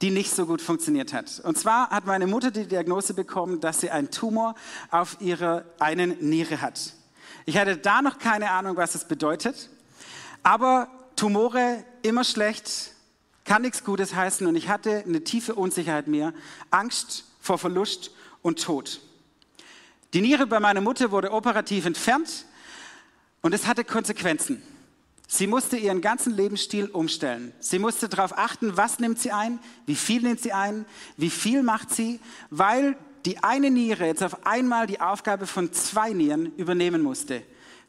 die 0.00 0.10
nicht 0.10 0.30
so 0.30 0.46
gut 0.46 0.62
funktioniert 0.62 1.12
hat. 1.12 1.40
Und 1.40 1.58
zwar 1.58 1.90
hat 1.90 2.06
meine 2.06 2.26
Mutter 2.26 2.50
die 2.50 2.66
Diagnose 2.66 3.14
bekommen, 3.14 3.60
dass 3.60 3.80
sie 3.80 3.90
einen 3.90 4.10
Tumor 4.10 4.54
auf 4.90 5.16
ihrer 5.20 5.64
einen 5.78 6.16
Niere 6.20 6.60
hat. 6.60 6.94
Ich 7.46 7.56
hatte 7.56 7.76
da 7.76 8.02
noch 8.02 8.18
keine 8.18 8.50
Ahnung, 8.50 8.76
was 8.76 8.94
es 8.94 9.06
bedeutet, 9.06 9.70
aber 10.42 10.88
Tumore 11.16 11.84
immer 12.02 12.24
schlecht, 12.24 12.92
kann 13.44 13.62
nichts 13.62 13.82
Gutes 13.82 14.14
heißen 14.14 14.46
und 14.46 14.54
ich 14.54 14.68
hatte 14.68 15.04
eine 15.06 15.24
tiefe 15.24 15.54
Unsicherheit 15.54 16.06
mir, 16.06 16.34
Angst 16.70 17.24
vor 17.40 17.58
Verlust 17.58 18.10
und 18.42 18.62
Tod. 18.62 19.00
Die 20.12 20.20
Niere 20.20 20.46
bei 20.46 20.60
meiner 20.60 20.80
Mutter 20.80 21.10
wurde 21.10 21.32
operativ 21.32 21.86
entfernt 21.86 22.44
und 23.40 23.54
es 23.54 23.66
hatte 23.66 23.84
Konsequenzen. 23.84 24.62
Sie 25.30 25.46
musste 25.46 25.76
ihren 25.76 26.00
ganzen 26.00 26.34
Lebensstil 26.34 26.86
umstellen. 26.86 27.52
Sie 27.60 27.78
musste 27.78 28.08
darauf 28.08 28.36
achten, 28.36 28.78
was 28.78 28.98
nimmt 28.98 29.18
sie 29.18 29.30
ein, 29.30 29.58
wie 29.84 29.94
viel 29.94 30.22
nimmt 30.22 30.40
sie 30.40 30.54
ein, 30.54 30.86
wie 31.18 31.28
viel 31.28 31.62
macht 31.62 31.94
sie, 31.94 32.18
weil 32.48 32.96
die 33.26 33.42
eine 33.44 33.70
Niere 33.70 34.06
jetzt 34.06 34.22
auf 34.22 34.46
einmal 34.46 34.86
die 34.86 35.02
Aufgabe 35.02 35.46
von 35.46 35.70
zwei 35.74 36.14
Nieren 36.14 36.56
übernehmen 36.56 37.02
musste. 37.02 37.42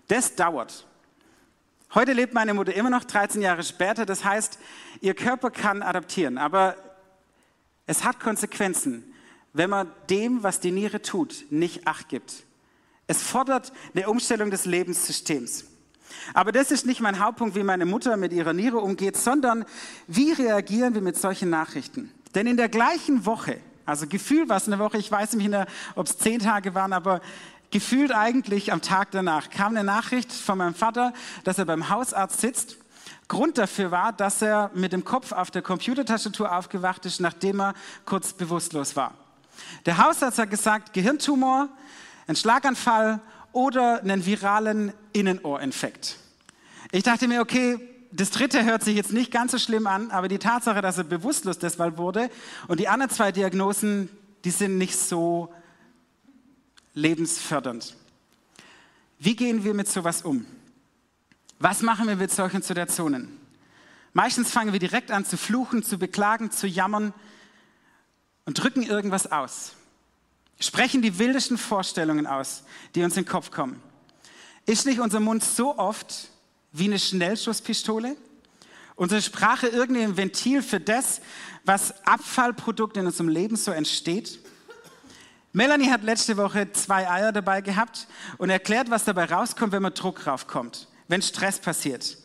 Das 0.09 0.35
dauert. 0.35 0.85
Heute 1.93 2.11
lebt 2.11 2.33
meine 2.33 2.53
Mutter 2.53 2.73
immer 2.75 2.89
noch 2.89 3.05
13 3.05 3.41
Jahre 3.41 3.63
später. 3.63 4.05
Das 4.05 4.25
heißt, 4.25 4.59
ihr 4.99 5.13
Körper 5.13 5.49
kann 5.49 5.81
adaptieren, 5.81 6.37
aber 6.37 6.75
es 7.85 8.03
hat 8.03 8.19
Konsequenzen, 8.19 9.15
wenn 9.53 9.69
man 9.69 9.89
dem, 10.09 10.43
was 10.43 10.59
die 10.59 10.71
Niere 10.71 11.01
tut, 11.01 11.45
nicht 11.51 11.87
acht 11.87 12.09
gibt. 12.09 12.43
Es 13.07 13.23
fordert 13.23 13.71
eine 13.95 14.09
Umstellung 14.09 14.51
des 14.51 14.65
Lebenssystems. 14.65 15.68
Aber 16.33 16.51
das 16.51 16.71
ist 16.71 16.85
nicht 16.85 17.01
mein 17.01 17.19
Hauptpunkt, 17.19 17.55
wie 17.55 17.63
meine 17.63 17.85
Mutter 17.85 18.17
mit 18.17 18.33
ihrer 18.33 18.53
Niere 18.53 18.77
umgeht, 18.77 19.17
sondern 19.17 19.65
wie 20.07 20.31
reagieren 20.31 20.93
wir 20.93 21.01
mit 21.01 21.17
solchen 21.17 21.49
Nachrichten? 21.49 22.11
Denn 22.35 22.47
in 22.47 22.57
der 22.57 22.69
gleichen 22.69 23.25
Woche, 23.25 23.59
also 23.85 24.07
gefühlt 24.07 24.49
war 24.49 24.57
es 24.57 24.67
eine 24.67 24.79
Woche, 24.79 24.97
ich 24.97 25.11
weiß 25.11 25.33
nicht 25.33 25.49
mehr, 25.49 25.65
ob 25.95 26.07
es 26.07 26.17
zehn 26.17 26.39
Tage 26.39 26.75
waren, 26.75 26.93
aber 26.93 27.21
gefühlt 27.71 28.11
eigentlich 28.11 28.71
am 28.71 28.81
Tag 28.81 29.11
danach 29.11 29.49
kam 29.49 29.75
eine 29.75 29.83
Nachricht 29.83 30.31
von 30.31 30.57
meinem 30.57 30.75
Vater, 30.75 31.13
dass 31.43 31.57
er 31.57 31.65
beim 31.65 31.89
Hausarzt 31.89 32.41
sitzt. 32.41 32.77
Grund 33.27 33.59
dafür 33.59 33.91
war, 33.91 34.11
dass 34.11 34.41
er 34.41 34.71
mit 34.73 34.91
dem 34.91 35.05
Kopf 35.05 35.31
auf 35.31 35.51
der 35.51 35.61
Computertastatur 35.61 36.55
aufgewacht 36.55 37.05
ist, 37.05 37.19
nachdem 37.19 37.61
er 37.61 37.73
kurz 38.05 38.33
bewusstlos 38.33 38.95
war. 38.95 39.13
Der 39.85 39.97
Hausarzt 39.97 40.39
hat 40.39 40.49
gesagt, 40.49 40.93
Gehirntumor, 40.93 41.69
ein 42.27 42.35
Schlaganfall 42.35 43.19
oder 43.51 44.01
einen 44.01 44.25
viralen 44.25 44.93
Innenohrinfekt. 45.13 46.17
Ich 46.91 47.03
dachte 47.03 47.27
mir, 47.27 47.41
okay, 47.41 47.79
das 48.11 48.31
dritte 48.31 48.65
hört 48.65 48.83
sich 48.83 48.95
jetzt 48.95 49.11
nicht 49.11 49.31
ganz 49.31 49.51
so 49.51 49.59
schlimm 49.59 49.85
an, 49.85 50.11
aber 50.11 50.27
die 50.27 50.39
Tatsache, 50.39 50.81
dass 50.81 50.97
er 50.97 51.03
bewusstlos 51.03 51.59
deshalb 51.59 51.97
wurde 51.97 52.29
und 52.67 52.79
die 52.79 52.87
anderen 52.87 53.11
zwei 53.11 53.31
Diagnosen, 53.31 54.09
die 54.43 54.51
sind 54.51 54.77
nicht 54.77 54.97
so 54.97 55.53
lebensfördernd. 56.93 57.95
Wie 59.19 59.35
gehen 59.35 59.63
wir 59.63 59.73
mit 59.73 59.87
sowas 59.87 60.21
um? 60.21 60.45
Was 61.59 61.81
machen 61.81 62.07
wir 62.07 62.15
mit 62.15 62.31
solchen 62.31 62.61
Situationen? 62.61 63.37
Meistens 64.13 64.49
fangen 64.49 64.73
wir 64.73 64.79
direkt 64.79 65.11
an 65.11 65.25
zu 65.25 65.37
fluchen, 65.37 65.83
zu 65.83 65.99
beklagen, 65.99 66.51
zu 66.51 66.67
jammern 66.67 67.13
und 68.45 68.55
drücken 68.55 68.81
irgendwas 68.81 69.31
aus. 69.31 69.75
Sprechen 70.59 71.01
die 71.01 71.17
wildesten 71.17 71.57
Vorstellungen 71.57 72.27
aus, 72.27 72.63
die 72.93 73.03
uns 73.03 73.15
in 73.15 73.23
den 73.23 73.29
Kopf 73.29 73.49
kommen. 73.49 73.81
Ist 74.65 74.85
nicht 74.85 74.99
unser 74.99 75.19
Mund 75.19 75.43
so 75.43 75.77
oft 75.77 76.29
wie 76.71 76.85
eine 76.85 76.99
Schnellschusspistole? 76.99 78.15
Unsere 78.95 79.21
Sprache 79.21 79.67
irgendein 79.67 80.17
Ventil 80.17 80.61
für 80.61 80.79
das, 80.79 81.21
was 81.63 82.05
Abfallprodukt 82.05 82.97
in 82.97 83.05
unserem 83.05 83.29
Leben 83.29 83.55
so 83.55 83.71
entsteht? 83.71 84.39
Melanie 85.53 85.89
hat 85.89 86.03
letzte 86.03 86.37
Woche 86.37 86.71
zwei 86.73 87.09
Eier 87.09 87.31
dabei 87.31 87.61
gehabt 87.61 88.07
und 88.37 88.49
erklärt, 88.49 88.91
was 88.91 89.05
dabei 89.05 89.25
rauskommt, 89.25 89.71
wenn 89.71 89.81
man 89.81 89.93
Druck 89.93 90.27
raufkommt, 90.27 90.87
wenn 91.07 91.21
Stress 91.21 91.59
passiert. 91.59 92.17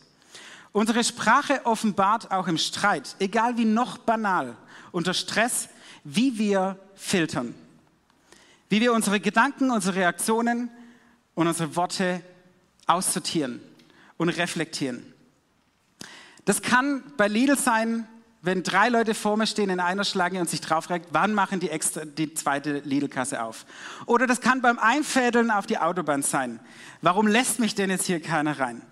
Unsere 0.73 1.03
Sprache 1.03 1.65
offenbart 1.65 2.31
auch 2.31 2.47
im 2.47 2.57
Streit, 2.57 3.15
egal 3.19 3.57
wie 3.57 3.65
noch 3.65 3.97
banal, 3.97 4.57
unter 4.91 5.13
Stress, 5.13 5.69
wie 6.03 6.37
wir 6.37 6.77
filtern. 6.95 7.55
Wie 8.69 8.81
wir 8.81 8.93
unsere 8.93 9.19
Gedanken, 9.19 9.71
unsere 9.71 9.95
Reaktionen 9.95 10.69
und 11.35 11.47
unsere 11.47 11.75
Worte 11.75 12.21
aussortieren 12.87 13.61
und 14.17 14.29
reflektieren. 14.29 15.13
Das 16.45 16.61
kann 16.61 17.03
bei 17.17 17.27
Lidl 17.27 17.57
sein, 17.57 18.07
wenn 18.41 18.61
drei 18.61 18.89
Leute 18.89 19.15
vor 19.15 19.37
mir 19.37 19.47
stehen 19.47 19.71
in 19.71 19.79
einer 19.79 20.03
Schlange 20.03 20.39
und 20.39 20.47
sich 20.47 20.61
draufregt, 20.61 21.07
wann 21.11 21.33
machen 21.33 21.59
die, 21.59 21.71
extra, 21.71 22.05
die 22.05 22.35
zweite 22.35 22.79
Lidl-Kasse 22.79 23.41
auf? 23.41 23.65
Oder 24.05 24.27
das 24.27 24.39
kann 24.39 24.61
beim 24.61 24.77
Einfädeln 24.77 25.49
auf 25.49 25.65
die 25.65 25.79
Autobahn 25.79 26.21
sein. 26.21 26.59
Warum 27.01 27.25
lässt 27.25 27.59
mich 27.59 27.73
denn 27.73 27.89
jetzt 27.89 28.05
hier 28.05 28.21
keiner 28.21 28.59
rein? 28.59 28.83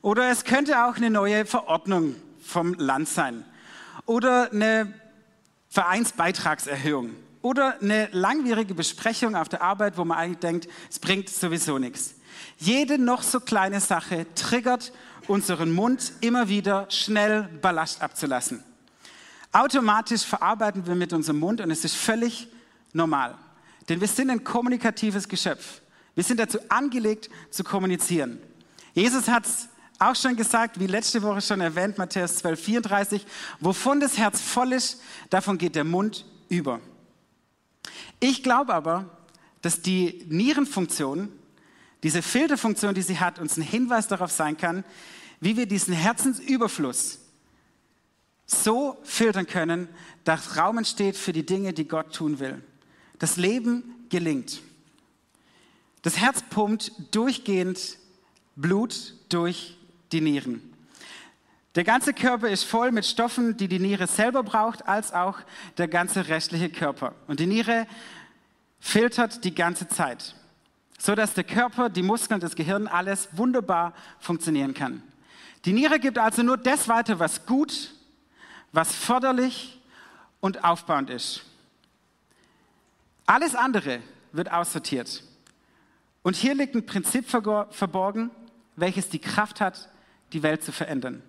Oder 0.00 0.30
es 0.30 0.44
könnte 0.44 0.84
auch 0.84 0.96
eine 0.96 1.10
neue 1.10 1.44
Verordnung 1.44 2.14
vom 2.40 2.74
Land 2.74 3.08
sein. 3.08 3.44
Oder 4.06 4.52
eine 4.52 4.94
Vereinsbeitragserhöhung. 5.68 7.10
Oder 7.42 7.80
eine 7.80 8.08
langwierige 8.12 8.74
Besprechung 8.74 9.34
auf 9.34 9.48
der 9.48 9.62
Arbeit, 9.62 9.96
wo 9.96 10.04
man 10.04 10.18
eigentlich 10.18 10.38
denkt, 10.38 10.68
es 10.90 10.98
bringt 10.98 11.28
sowieso 11.28 11.78
nichts. 11.78 12.14
Jede 12.58 12.98
noch 12.98 13.22
so 13.22 13.40
kleine 13.40 13.80
Sache 13.80 14.26
triggert 14.34 14.92
unseren 15.26 15.72
Mund 15.72 16.12
immer 16.20 16.48
wieder 16.48 16.86
schnell 16.90 17.48
Ballast 17.62 18.02
abzulassen. 18.02 18.62
Automatisch 19.52 20.22
verarbeiten 20.22 20.86
wir 20.86 20.94
mit 20.94 21.12
unserem 21.12 21.38
Mund 21.38 21.60
und 21.60 21.70
es 21.70 21.84
ist 21.84 21.96
völlig 21.96 22.48
normal. 22.92 23.36
Denn 23.88 24.00
wir 24.00 24.08
sind 24.08 24.30
ein 24.30 24.44
kommunikatives 24.44 25.28
Geschöpf. 25.28 25.80
Wir 26.14 26.24
sind 26.24 26.38
dazu 26.38 26.58
angelegt 26.68 27.30
zu 27.50 27.64
kommunizieren. 27.64 28.38
Jesus 28.94 29.28
hat 29.28 29.46
es 29.46 29.68
auch 29.98 30.14
schon 30.14 30.36
gesagt, 30.36 30.78
wie 30.78 30.86
letzte 30.86 31.22
Woche 31.22 31.40
schon 31.40 31.60
erwähnt, 31.60 31.98
Matthäus 31.98 32.36
12, 32.36 32.64
34, 32.64 33.26
wovon 33.60 34.00
das 34.00 34.18
Herz 34.18 34.40
voll 34.40 34.72
ist, 34.72 35.00
davon 35.28 35.58
geht 35.58 35.74
der 35.74 35.84
Mund 35.84 36.24
über. 36.48 36.80
Ich 38.20 38.42
glaube 38.42 38.74
aber, 38.74 39.08
dass 39.62 39.80
die 39.82 40.24
Nierenfunktion, 40.28 41.30
diese 42.02 42.22
Filterfunktion, 42.22 42.94
die 42.94 43.02
sie 43.02 43.18
hat, 43.18 43.38
uns 43.38 43.56
ein 43.56 43.62
Hinweis 43.62 44.08
darauf 44.08 44.30
sein 44.30 44.56
kann, 44.56 44.84
wie 45.40 45.56
wir 45.56 45.66
diesen 45.66 45.94
Herzensüberfluss 45.94 47.18
so 48.46 48.98
filtern 49.04 49.46
können, 49.46 49.88
dass 50.24 50.56
Raum 50.56 50.78
entsteht 50.78 51.16
für 51.16 51.32
die 51.32 51.46
Dinge, 51.46 51.72
die 51.72 51.88
Gott 51.88 52.14
tun 52.14 52.38
will. 52.40 52.62
Das 53.18 53.36
Leben 53.36 54.06
gelingt. 54.10 54.60
Das 56.02 56.18
Herz 56.18 56.42
pumpt 56.42 56.92
durchgehend 57.10 57.98
Blut 58.56 59.14
durch 59.28 59.76
die 60.12 60.20
Nieren. 60.20 60.69
Der 61.76 61.84
ganze 61.84 62.12
Körper 62.12 62.48
ist 62.48 62.64
voll 62.64 62.90
mit 62.90 63.06
Stoffen, 63.06 63.56
die 63.56 63.68
die 63.68 63.78
Niere 63.78 64.08
selber 64.08 64.42
braucht, 64.42 64.88
als 64.88 65.12
auch 65.12 65.38
der 65.78 65.86
ganze 65.86 66.26
restliche 66.28 66.68
Körper. 66.68 67.14
Und 67.28 67.38
die 67.38 67.46
Niere 67.46 67.86
filtert 68.80 69.44
die 69.44 69.54
ganze 69.54 69.86
Zeit, 69.86 70.34
so 70.98 71.14
dass 71.14 71.34
der 71.34 71.44
Körper, 71.44 71.88
die 71.88 72.02
Muskeln, 72.02 72.40
das 72.40 72.56
Gehirn, 72.56 72.88
alles 72.88 73.28
wunderbar 73.32 73.94
funktionieren 74.18 74.74
kann. 74.74 75.02
Die 75.64 75.72
Niere 75.72 76.00
gibt 76.00 76.18
also 76.18 76.42
nur 76.42 76.56
das 76.56 76.88
weiter, 76.88 77.18
was 77.20 77.46
gut, 77.46 77.94
was 78.72 78.94
förderlich 78.94 79.80
und 80.40 80.64
aufbauend 80.64 81.10
ist. 81.10 81.42
Alles 83.26 83.54
andere 83.54 84.00
wird 84.32 84.50
aussortiert. 84.50 85.22
Und 86.22 86.34
hier 86.34 86.54
liegt 86.54 86.74
ein 86.74 86.84
Prinzip 86.84 87.28
verborgen, 87.28 88.30
welches 88.74 89.08
die 89.08 89.20
Kraft 89.20 89.60
hat, 89.60 89.88
die 90.32 90.42
Welt 90.42 90.64
zu 90.64 90.72
verändern. 90.72 91.22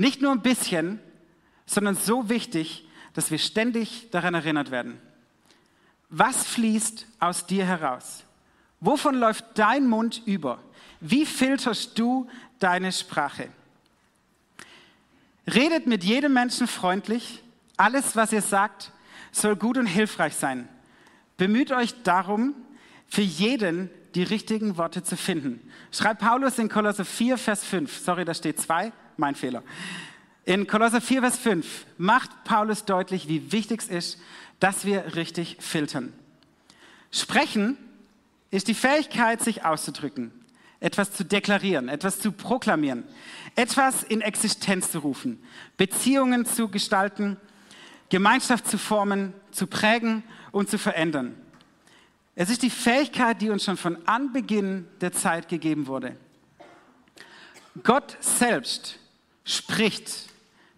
Nicht 0.00 0.22
nur 0.22 0.32
ein 0.32 0.40
bisschen, 0.40 0.98
sondern 1.66 1.94
so 1.94 2.30
wichtig, 2.30 2.88
dass 3.12 3.30
wir 3.30 3.36
ständig 3.36 4.08
daran 4.10 4.32
erinnert 4.32 4.70
werden. 4.70 4.98
Was 6.08 6.46
fließt 6.46 7.06
aus 7.18 7.44
dir 7.44 7.66
heraus? 7.66 8.24
Wovon 8.80 9.16
läuft 9.16 9.44
dein 9.56 9.86
Mund 9.86 10.22
über? 10.24 10.58
Wie 11.00 11.26
filterst 11.26 11.98
du 11.98 12.26
deine 12.60 12.92
Sprache? 12.92 13.50
Redet 15.46 15.86
mit 15.86 16.02
jedem 16.02 16.32
Menschen 16.32 16.66
freundlich. 16.66 17.42
Alles, 17.76 18.16
was 18.16 18.32
ihr 18.32 18.40
sagt, 18.40 18.92
soll 19.32 19.54
gut 19.54 19.76
und 19.76 19.84
hilfreich 19.84 20.34
sein. 20.34 20.66
Bemüht 21.36 21.72
euch 21.72 21.92
darum, 22.04 22.54
für 23.06 23.20
jeden 23.20 23.90
die 24.14 24.22
richtigen 24.22 24.78
Worte 24.78 25.02
zu 25.02 25.18
finden. 25.18 25.60
Schreibt 25.92 26.22
Paulus 26.22 26.58
in 26.58 26.70
Kolosser 26.70 27.04
4, 27.04 27.36
Vers 27.36 27.64
5. 27.64 27.98
Sorry, 27.98 28.24
da 28.24 28.32
steht 28.32 28.58
2, 28.58 28.92
mein 29.20 29.36
Fehler. 29.36 29.62
In 30.44 30.66
Kolosser 30.66 31.00
4, 31.00 31.20
Vers 31.20 31.38
5 31.38 31.86
macht 31.98 32.30
Paulus 32.44 32.84
deutlich, 32.84 33.28
wie 33.28 33.52
wichtig 33.52 33.82
es 33.82 33.88
ist, 33.88 34.20
dass 34.58 34.84
wir 34.84 35.14
richtig 35.14 35.56
filtern. 35.60 36.12
Sprechen 37.12 37.76
ist 38.50 38.68
die 38.68 38.74
Fähigkeit, 38.74 39.40
sich 39.40 39.64
auszudrücken, 39.64 40.32
etwas 40.80 41.12
zu 41.12 41.24
deklarieren, 41.24 41.88
etwas 41.88 42.18
zu 42.18 42.32
proklamieren, 42.32 43.04
etwas 43.54 44.02
in 44.02 44.20
Existenz 44.20 44.90
zu 44.90 45.00
rufen, 45.00 45.42
Beziehungen 45.76 46.46
zu 46.46 46.68
gestalten, 46.68 47.36
Gemeinschaft 48.08 48.66
zu 48.66 48.78
formen, 48.78 49.34
zu 49.52 49.66
prägen 49.66 50.24
und 50.52 50.68
zu 50.68 50.78
verändern. 50.78 51.36
Es 52.34 52.48
ist 52.48 52.62
die 52.62 52.70
Fähigkeit, 52.70 53.40
die 53.42 53.50
uns 53.50 53.64
schon 53.64 53.76
von 53.76 53.98
Anbeginn 54.06 54.86
der 55.00 55.12
Zeit 55.12 55.48
gegeben 55.48 55.86
wurde. 55.86 56.16
Gott 57.82 58.16
selbst 58.20 58.99
spricht 59.50 60.28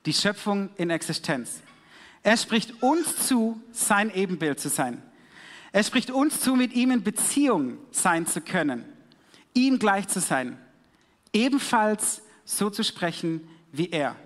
die 0.07 0.13
Schöpfung 0.13 0.71
in 0.77 0.91
Existenz. 0.91 1.61
Er 2.23 2.37
spricht 2.37 2.83
uns 2.83 3.29
zu, 3.29 3.61
sein 3.73 4.15
Ebenbild 4.15 4.61
zu 4.61 4.69
sein. 4.69 5.03
Er 5.73 5.83
spricht 5.83 6.11
uns 6.11 6.41
zu, 6.41 6.55
mit 6.55 6.73
ihm 6.73 6.91
in 6.91 7.03
Beziehung 7.03 7.79
sein 7.91 8.27
zu 8.27 8.41
können, 8.41 8.85
ihm 9.55 9.79
gleich 9.79 10.09
zu 10.09 10.21
sein, 10.21 10.59
ebenfalls 11.33 12.23
so 12.45 12.71
zu 12.71 12.85
sprechen 12.85 13.49
wie 13.73 13.91
er. 13.91 14.17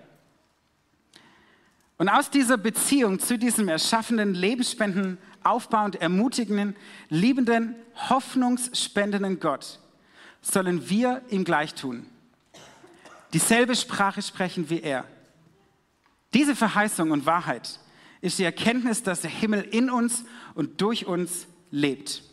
Und 1.97 2.09
aus 2.09 2.29
dieser 2.29 2.57
Beziehung 2.57 3.19
zu 3.19 3.37
diesem 3.37 3.69
erschaffenen, 3.69 4.33
lebensspendenden, 4.33 5.17
aufbauend, 5.43 5.95
ermutigenden, 5.95 6.75
liebenden, 7.09 7.75
hoffnungsspendenden 8.09 9.39
Gott 9.39 9.79
sollen 10.41 10.89
wir 10.89 11.21
ihm 11.29 11.43
gleich 11.43 11.73
tun. 11.73 12.05
Dieselbe 13.37 13.75
Sprache 13.75 14.23
sprechen 14.23 14.67
wie 14.71 14.81
er. 14.81 15.05
Diese 16.33 16.55
Verheißung 16.55 17.11
und 17.11 17.27
Wahrheit 17.27 17.79
ist 18.19 18.39
die 18.39 18.43
Erkenntnis, 18.43 19.03
dass 19.03 19.21
der 19.21 19.29
Himmel 19.29 19.61
in 19.61 19.91
uns 19.91 20.23
und 20.55 20.81
durch 20.81 21.05
uns 21.05 21.45
lebt. 21.69 22.23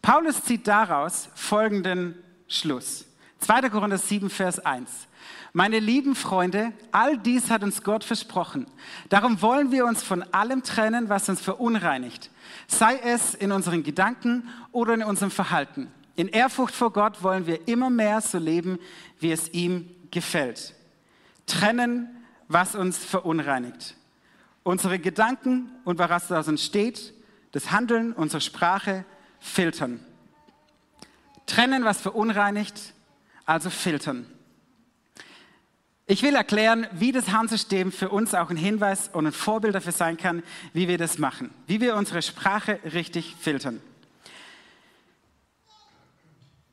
Paulus 0.00 0.42
zieht 0.42 0.66
daraus 0.66 1.28
folgenden 1.34 2.14
Schluss. 2.48 3.04
2. 3.40 3.68
Korinther 3.68 3.98
7, 3.98 4.30
Vers 4.30 4.58
1. 4.60 4.88
Meine 5.52 5.78
lieben 5.78 6.14
Freunde, 6.14 6.72
all 6.92 7.18
dies 7.18 7.50
hat 7.50 7.62
uns 7.62 7.82
Gott 7.82 8.02
versprochen. 8.02 8.64
Darum 9.10 9.42
wollen 9.42 9.70
wir 9.70 9.84
uns 9.84 10.02
von 10.02 10.22
allem 10.32 10.62
trennen, 10.62 11.10
was 11.10 11.28
uns 11.28 11.42
verunreinigt, 11.42 12.30
sei 12.68 12.96
es 13.00 13.34
in 13.34 13.52
unseren 13.52 13.82
Gedanken 13.82 14.48
oder 14.72 14.94
in 14.94 15.02
unserem 15.02 15.30
Verhalten. 15.30 15.92
In 16.20 16.28
Ehrfurcht 16.28 16.74
vor 16.74 16.92
Gott 16.92 17.22
wollen 17.22 17.46
wir 17.46 17.66
immer 17.66 17.88
mehr 17.88 18.20
so 18.20 18.36
leben, 18.36 18.78
wie 19.20 19.32
es 19.32 19.48
ihm 19.54 19.88
gefällt. 20.10 20.74
Trennen, 21.46 22.10
was 22.46 22.74
uns 22.74 22.98
verunreinigt. 22.98 23.96
Unsere 24.62 24.98
Gedanken 24.98 25.70
und 25.86 25.98
was 25.98 26.30
aus 26.30 26.46
uns 26.46 26.62
steht, 26.62 27.14
das 27.52 27.70
Handeln, 27.70 28.12
unsere 28.12 28.42
Sprache 28.42 29.06
filtern. 29.38 29.98
Trennen, 31.46 31.84
was 31.84 32.02
verunreinigt, 32.02 32.92
also 33.46 33.70
filtern. 33.70 34.26
Ich 36.06 36.22
will 36.22 36.34
erklären, 36.34 36.86
wie 36.92 37.12
das 37.12 37.30
Handsystem 37.32 37.92
für 37.92 38.10
uns 38.10 38.34
auch 38.34 38.50
ein 38.50 38.58
Hinweis 38.58 39.08
und 39.08 39.26
ein 39.26 39.32
Vorbild 39.32 39.74
dafür 39.74 39.92
sein 39.92 40.18
kann, 40.18 40.42
wie 40.74 40.86
wir 40.86 40.98
das 40.98 41.16
machen, 41.16 41.48
wie 41.66 41.80
wir 41.80 41.96
unsere 41.96 42.20
Sprache 42.20 42.78
richtig 42.84 43.36
filtern. 43.40 43.80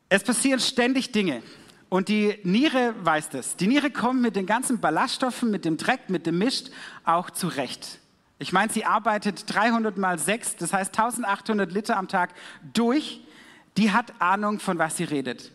Es 0.10 0.24
passieren 0.24 0.60
ständig 0.60 1.12
Dinge 1.12 1.44
und 1.90 2.08
die 2.08 2.40
Niere 2.44 2.94
weiß 3.02 3.30
das. 3.30 3.58
Die 3.58 3.68
Niere 3.68 3.92
kommt 3.92 4.22
mit 4.22 4.36
den 4.38 4.46
ganzen 4.46 4.80
Ballaststoffen, 4.80 5.52
mit 5.52 5.66
dem 5.66 5.76
Dreck, 5.76 6.10
mit 6.10 6.26
dem 6.26 6.38
Mist 6.38 6.72
auch 7.04 7.30
zurecht. 7.30 8.00
Ich 8.40 8.54
meine, 8.54 8.72
sie 8.72 8.86
arbeitet 8.86 9.54
300 9.54 9.98
mal 9.98 10.18
6, 10.18 10.58
das 10.58 10.72
heißt 10.72 10.98
1800 10.98 11.72
Liter 11.72 11.98
am 11.98 12.08
Tag 12.08 12.34
durch. 12.74 13.22
Die 13.76 13.92
hat 13.92 14.14
Ahnung, 14.20 14.60
von 14.60 14.78
was 14.78 14.98
sie 14.98 15.04
redet. 15.04 15.52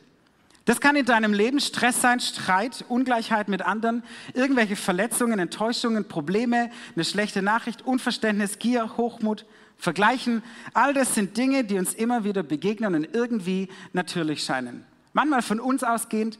Das 0.64 0.80
kann 0.80 0.96
in 0.96 1.06
deinem 1.06 1.32
Leben 1.32 1.58
Stress 1.58 2.00
sein, 2.00 2.20
Streit, 2.20 2.84
Ungleichheit 2.88 3.48
mit 3.48 3.62
anderen, 3.62 4.04
irgendwelche 4.34 4.76
Verletzungen, 4.76 5.38
Enttäuschungen, 5.38 6.06
Probleme, 6.06 6.70
eine 6.94 7.04
schlechte 7.04 7.42
Nachricht, 7.42 7.82
Unverständnis, 7.82 8.58
Gier, 8.58 8.96
Hochmut, 8.96 9.44
Vergleichen. 9.82 10.44
All 10.74 10.94
das 10.94 11.16
sind 11.16 11.36
Dinge, 11.36 11.64
die 11.64 11.76
uns 11.76 11.92
immer 11.92 12.22
wieder 12.22 12.44
begegnen 12.44 12.94
und 12.94 13.12
irgendwie 13.12 13.68
natürlich 13.92 14.44
scheinen. 14.44 14.84
Manchmal 15.12 15.42
von 15.42 15.58
uns 15.58 15.82
ausgehend, 15.82 16.38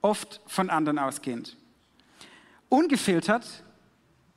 oft 0.00 0.40
von 0.46 0.70
anderen 0.70 1.00
ausgehend. 1.00 1.56
Ungefiltert 2.68 3.64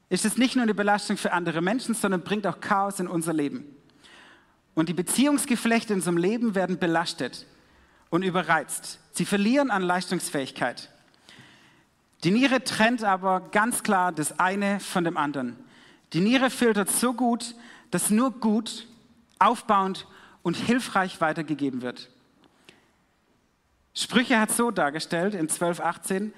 ist 0.10 0.26
es 0.26 0.38
nicht 0.38 0.56
nur 0.56 0.64
eine 0.64 0.74
Belastung 0.74 1.18
für 1.18 1.34
andere 1.34 1.62
Menschen, 1.62 1.94
sondern 1.94 2.24
bringt 2.24 2.48
auch 2.48 2.60
Chaos 2.60 3.00
in 3.00 3.08
unser 3.08 3.32
Leben. 3.32 3.64
Und 4.74 4.90
die 4.90 4.94
Beziehungsgeflechte 4.94 5.94
in 5.94 6.00
unserem 6.00 6.18
Leben 6.18 6.56
werden 6.56 6.80
belastet 6.80 7.46
und 8.10 8.24
überreizt. 8.24 8.98
Sie 9.12 9.26
verlieren 9.26 9.70
an 9.70 9.84
Leistungsfähigkeit. 9.84 10.90
Die 12.24 12.32
Niere 12.32 12.64
trennt 12.64 13.04
aber 13.04 13.52
ganz 13.52 13.84
klar 13.84 14.12
das 14.12 14.40
eine 14.40 14.80
von 14.80 15.04
dem 15.04 15.16
anderen. 15.16 15.58
Die 16.14 16.22
Niere 16.22 16.50
filtert 16.50 16.90
so 16.90 17.14
gut, 17.14 17.54
dass 17.92 18.10
nur 18.10 18.32
gut, 18.32 18.88
aufbauend 19.40 20.08
und 20.44 20.56
hilfreich 20.56 21.22
weitergegeben 21.22 21.82
wird. 21.82 22.10
Sprüche 23.94 24.40
hat 24.40 24.52
so 24.52 24.72
dargestellt 24.72 25.34
in 25.34 25.48
12,18, 25.48 26.32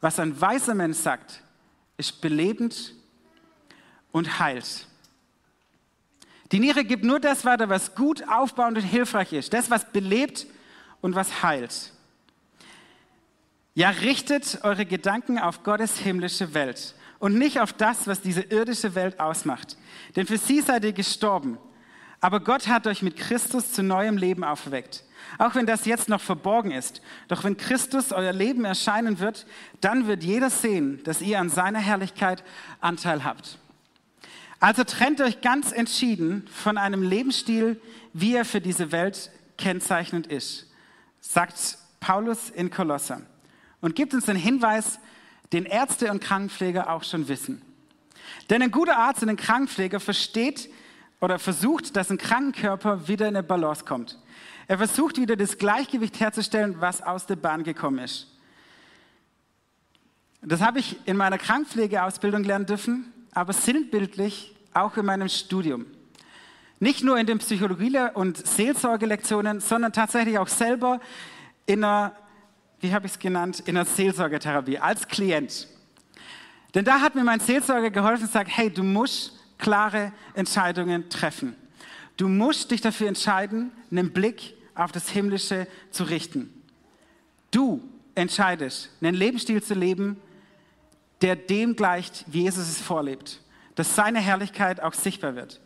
was 0.00 0.18
ein 0.20 0.40
weiser 0.40 0.74
Mensch 0.74 0.98
sagt, 0.98 1.42
ist 1.96 2.20
belebend 2.20 2.94
und 4.12 4.38
heilt. 4.38 4.86
Die 6.52 6.60
Niere 6.60 6.84
gibt 6.84 7.04
nur 7.04 7.18
das 7.18 7.44
weiter, 7.44 7.68
was 7.68 7.94
gut, 7.94 8.28
aufbauend 8.28 8.78
und 8.78 8.84
hilfreich 8.84 9.32
ist. 9.32 9.52
Das, 9.52 9.70
was 9.70 9.90
belebt 9.90 10.46
und 11.00 11.14
was 11.14 11.42
heilt. 11.42 11.92
Ja, 13.74 13.90
richtet 13.90 14.60
eure 14.62 14.86
Gedanken 14.86 15.38
auf 15.38 15.64
Gottes 15.64 15.98
himmlische 15.98 16.54
Welt 16.54 16.94
und 17.18 17.38
nicht 17.38 17.60
auf 17.60 17.72
das, 17.72 18.06
was 18.06 18.20
diese 18.20 18.42
irdische 18.42 18.94
Welt 18.94 19.20
ausmacht. 19.20 19.76
Denn 20.16 20.26
für 20.26 20.38
sie 20.38 20.60
seid 20.60 20.84
ihr 20.84 20.92
gestorben. 20.92 21.58
Aber 22.20 22.40
Gott 22.40 22.68
hat 22.68 22.86
euch 22.86 23.02
mit 23.02 23.16
Christus 23.16 23.72
zu 23.72 23.82
neuem 23.82 24.16
Leben 24.16 24.44
auferweckt. 24.44 25.04
Auch 25.38 25.54
wenn 25.54 25.66
das 25.66 25.84
jetzt 25.84 26.08
noch 26.08 26.20
verborgen 26.20 26.70
ist. 26.70 27.02
Doch 27.28 27.44
wenn 27.44 27.56
Christus 27.56 28.12
euer 28.12 28.32
Leben 28.32 28.64
erscheinen 28.64 29.18
wird, 29.18 29.46
dann 29.80 30.06
wird 30.06 30.22
jeder 30.22 30.50
sehen, 30.50 31.00
dass 31.04 31.22
ihr 31.22 31.40
an 31.40 31.50
seiner 31.50 31.80
Herrlichkeit 31.80 32.44
Anteil 32.80 33.24
habt. 33.24 33.58
Also 34.60 34.84
trennt 34.84 35.20
euch 35.20 35.40
ganz 35.40 35.72
entschieden 35.72 36.46
von 36.50 36.78
einem 36.78 37.02
Lebensstil, 37.02 37.80
wie 38.12 38.34
er 38.34 38.44
für 38.44 38.60
diese 38.60 38.92
Welt 38.92 39.30
kennzeichnend 39.58 40.26
ist 40.26 40.68
sagt 41.24 41.78
Paulus 42.00 42.50
in 42.50 42.70
Kolosser 42.70 43.22
und 43.80 43.96
gibt 43.96 44.14
uns 44.14 44.26
den 44.26 44.36
Hinweis, 44.36 44.98
den 45.54 45.64
Ärzte 45.64 46.10
und 46.10 46.20
Krankenpfleger 46.20 46.90
auch 46.90 47.04
schon 47.04 47.28
wissen. 47.28 47.62
Denn 48.50 48.60
ein 48.60 48.70
guter 48.70 48.98
Arzt 48.98 49.22
und 49.22 49.28
ein 49.28 49.36
Krankenpfleger 49.36 50.00
versteht 50.00 50.68
oder 51.20 51.38
versucht, 51.38 51.96
dass 51.96 52.10
ein 52.10 52.18
Krankenkörper 52.18 53.08
wieder 53.08 53.28
in 53.28 53.36
eine 53.36 53.42
Balance 53.42 53.84
kommt. 53.84 54.18
Er 54.66 54.78
versucht 54.78 55.16
wieder 55.16 55.36
das 55.36 55.56
Gleichgewicht 55.58 56.18
herzustellen, 56.20 56.80
was 56.80 57.02
aus 57.02 57.26
der 57.26 57.36
Bahn 57.36 57.62
gekommen 57.62 58.00
ist. 58.00 58.26
Das 60.42 60.60
habe 60.60 60.80
ich 60.80 60.96
in 61.06 61.16
meiner 61.16 61.38
Krankenpflegeausbildung 61.38 62.44
lernen 62.44 62.66
dürfen, 62.66 63.12
aber 63.32 63.52
sinnbildlich 63.52 64.54
auch 64.74 64.96
in 64.96 65.06
meinem 65.06 65.28
Studium. 65.28 65.86
Nicht 66.80 67.04
nur 67.04 67.18
in 67.18 67.26
den 67.26 67.38
Psychologie- 67.38 68.10
und 68.12 68.44
Seelsorgelektionen, 68.44 69.60
sondern 69.60 69.92
tatsächlich 69.92 70.38
auch 70.38 70.48
selber 70.48 71.00
in 71.66 71.84
einer, 71.84 72.12
wie 72.84 72.92
habe 72.92 73.06
ich 73.06 73.12
es 73.12 73.18
genannt, 73.18 73.60
in 73.60 73.78
einer 73.78 73.86
Seelsorgetherapie 73.86 74.78
als 74.78 75.08
Klient. 75.08 75.68
Denn 76.74 76.84
da 76.84 77.00
hat 77.00 77.14
mir 77.14 77.24
mein 77.24 77.40
Seelsorger 77.40 77.90
geholfen 77.90 78.24
und 78.24 78.28
gesagt, 78.28 78.50
hey, 78.52 78.68
du 78.70 78.82
musst 78.82 79.32
klare 79.56 80.12
Entscheidungen 80.34 81.08
treffen. 81.08 81.56
Du 82.18 82.28
musst 82.28 82.70
dich 82.70 82.82
dafür 82.82 83.08
entscheiden, 83.08 83.72
einen 83.90 84.12
Blick 84.12 84.54
auf 84.74 84.92
das 84.92 85.08
Himmlische 85.08 85.66
zu 85.90 86.04
richten. 86.04 86.62
Du 87.50 87.82
entscheidest, 88.14 88.90
einen 89.00 89.14
Lebensstil 89.14 89.62
zu 89.62 89.72
leben, 89.72 90.20
der 91.22 91.36
dem 91.36 91.76
gleicht, 91.76 92.26
wie 92.26 92.42
Jesus 92.42 92.68
es 92.68 92.82
vorlebt, 92.82 93.40
dass 93.76 93.96
seine 93.96 94.20
Herrlichkeit 94.20 94.82
auch 94.82 94.92
sichtbar 94.92 95.36
wird. 95.36 95.58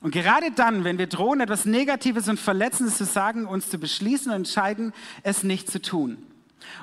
Und 0.00 0.12
gerade 0.12 0.52
dann, 0.52 0.84
wenn 0.84 0.98
wir 0.98 1.08
drohen, 1.08 1.40
etwas 1.40 1.64
Negatives 1.64 2.28
und 2.28 2.38
Verletzendes 2.38 2.98
zu 2.98 3.04
sagen, 3.04 3.46
uns 3.46 3.68
zu 3.68 3.78
beschließen 3.78 4.30
und 4.30 4.36
entscheiden, 4.36 4.92
es 5.22 5.42
nicht 5.42 5.70
zu 5.70 5.82
tun. 5.82 6.18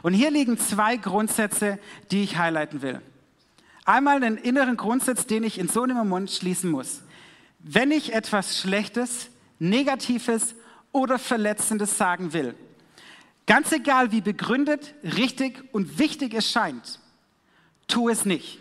Und 0.01 0.13
hier 0.13 0.32
liegen 0.32 0.58
zwei 0.58 0.97
Grundsätze, 0.97 1.80
die 2.12 2.23
ich 2.23 2.38
highlighten 2.38 2.82
will. 2.82 3.01
Einmal 3.86 4.19
den 4.19 4.38
inneren 4.38 4.78
Grundsatz, 4.78 5.28
den 5.28 5.43
ich 5.43 5.60
in 5.60 5.69
so 5.69 5.84
einem 5.84 5.97
Moment 5.97 6.32
schließen 6.32 6.69
muss. 6.69 7.01
Wenn 7.60 7.91
ich 7.91 8.13
etwas 8.13 8.60
Schlechtes, 8.60 9.30
Negatives 9.60 10.56
oder 10.91 11.19
Verletzendes 11.19 11.97
sagen 11.97 12.34
will, 12.34 12.56
ganz 13.45 13.71
egal 13.71 14.12
wie 14.12 14.21
begründet, 14.21 14.93
richtig 15.04 15.63
und 15.71 15.99
wichtig 15.99 16.34
es 16.34 16.49
scheint, 16.49 16.99
tu 17.88 18.10
es 18.10 18.25
nicht. 18.25 18.60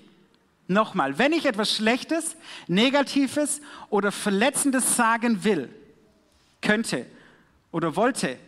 Nochmal, 0.66 1.18
wenn 1.18 1.32
ich 1.32 1.44
etwas 1.44 1.74
Schlechtes, 1.74 2.36
Negatives 2.68 3.60
oder 3.90 4.10
Verletzendes 4.10 4.96
sagen 4.96 5.44
will, 5.44 5.68
könnte 6.62 7.06
oder 7.70 7.96
wollte, 7.96 8.38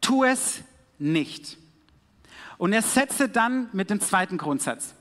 tu 0.00 0.24
es 0.24 0.60
nicht. 0.98 1.56
Und 2.58 2.72
er 2.72 2.82
setze 2.82 3.28
dann 3.28 3.68
mit 3.72 3.90
dem 3.90 4.00
zweiten 4.00 4.38
Grundsatz. 4.38 4.94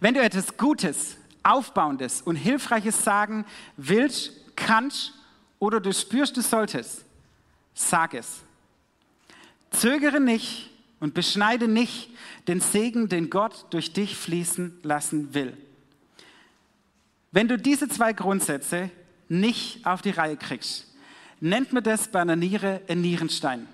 Wenn 0.00 0.14
du 0.14 0.20
etwas 0.20 0.56
Gutes, 0.56 1.16
Aufbauendes 1.42 2.22
und 2.22 2.36
Hilfreiches 2.36 3.04
sagen 3.04 3.44
willst, 3.76 4.32
kannst 4.56 5.12
oder 5.58 5.80
du 5.80 5.92
spürst, 5.92 6.36
du 6.36 6.40
solltest, 6.40 7.04
sag 7.74 8.14
es. 8.14 8.40
Zögere 9.70 10.20
nicht 10.20 10.70
und 11.00 11.14
beschneide 11.14 11.68
nicht 11.68 12.10
den 12.46 12.60
Segen, 12.60 13.08
den 13.08 13.30
Gott 13.30 13.66
durch 13.70 13.92
dich 13.92 14.16
fließen 14.16 14.80
lassen 14.82 15.34
will. 15.34 15.56
Wenn 17.30 17.48
du 17.48 17.58
diese 17.58 17.88
zwei 17.88 18.12
Grundsätze 18.12 18.90
nicht 19.28 19.84
auf 19.86 20.02
die 20.02 20.10
Reihe 20.10 20.36
kriegst, 20.36 20.86
nennt 21.40 21.72
man 21.72 21.82
das 21.82 22.08
bei 22.08 22.20
einer 22.20 22.36
Niere 22.36 22.80
ein 22.88 23.00
Nierenstein. 23.00 23.66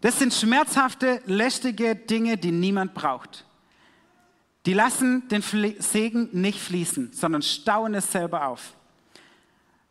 Das 0.00 0.18
sind 0.18 0.34
schmerzhafte, 0.34 1.22
lästige 1.26 1.94
Dinge, 1.94 2.36
die 2.36 2.50
niemand 2.50 2.94
braucht. 2.94 3.44
Die 4.66 4.74
lassen 4.74 5.28
den 5.28 5.42
Segen 5.78 6.28
nicht 6.32 6.60
fließen, 6.60 7.12
sondern 7.12 7.42
stauen 7.42 7.94
es 7.94 8.10
selber 8.10 8.46
auf. 8.46 8.74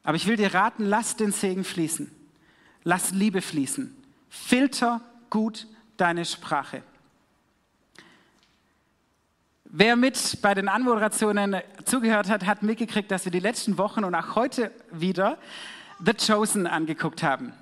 Aber 0.04 0.16
ich 0.16 0.28
will 0.28 0.38
dir 0.38 0.54
raten, 0.54 0.86
lass 0.86 1.16
den 1.16 1.32
Segen 1.32 1.64
fließen. 1.64 2.12
Lass 2.84 3.12
Liebe 3.12 3.42
fließen. 3.42 3.96
Filter 4.30 5.02
gut 5.30 5.68
deine 5.98 6.26
Sprache. 6.26 6.84
Wer 9.74 9.96
mit 9.96 10.40
bei 10.42 10.54
den 10.54 10.68
Anmoderationen 10.68 11.56
zugehört 11.86 12.28
hat, 12.28 12.46
hat 12.46 12.62
mitgekriegt, 12.62 13.10
dass 13.10 13.24
wir 13.24 13.32
die 13.32 13.40
letzten 13.40 13.78
Wochen 13.78 14.04
und 14.04 14.14
auch 14.14 14.36
heute 14.36 14.70
wieder 14.92 15.38
The 16.06 16.12
Chosen 16.14 16.68
angeguckt 16.68 17.24
haben. 17.24 17.54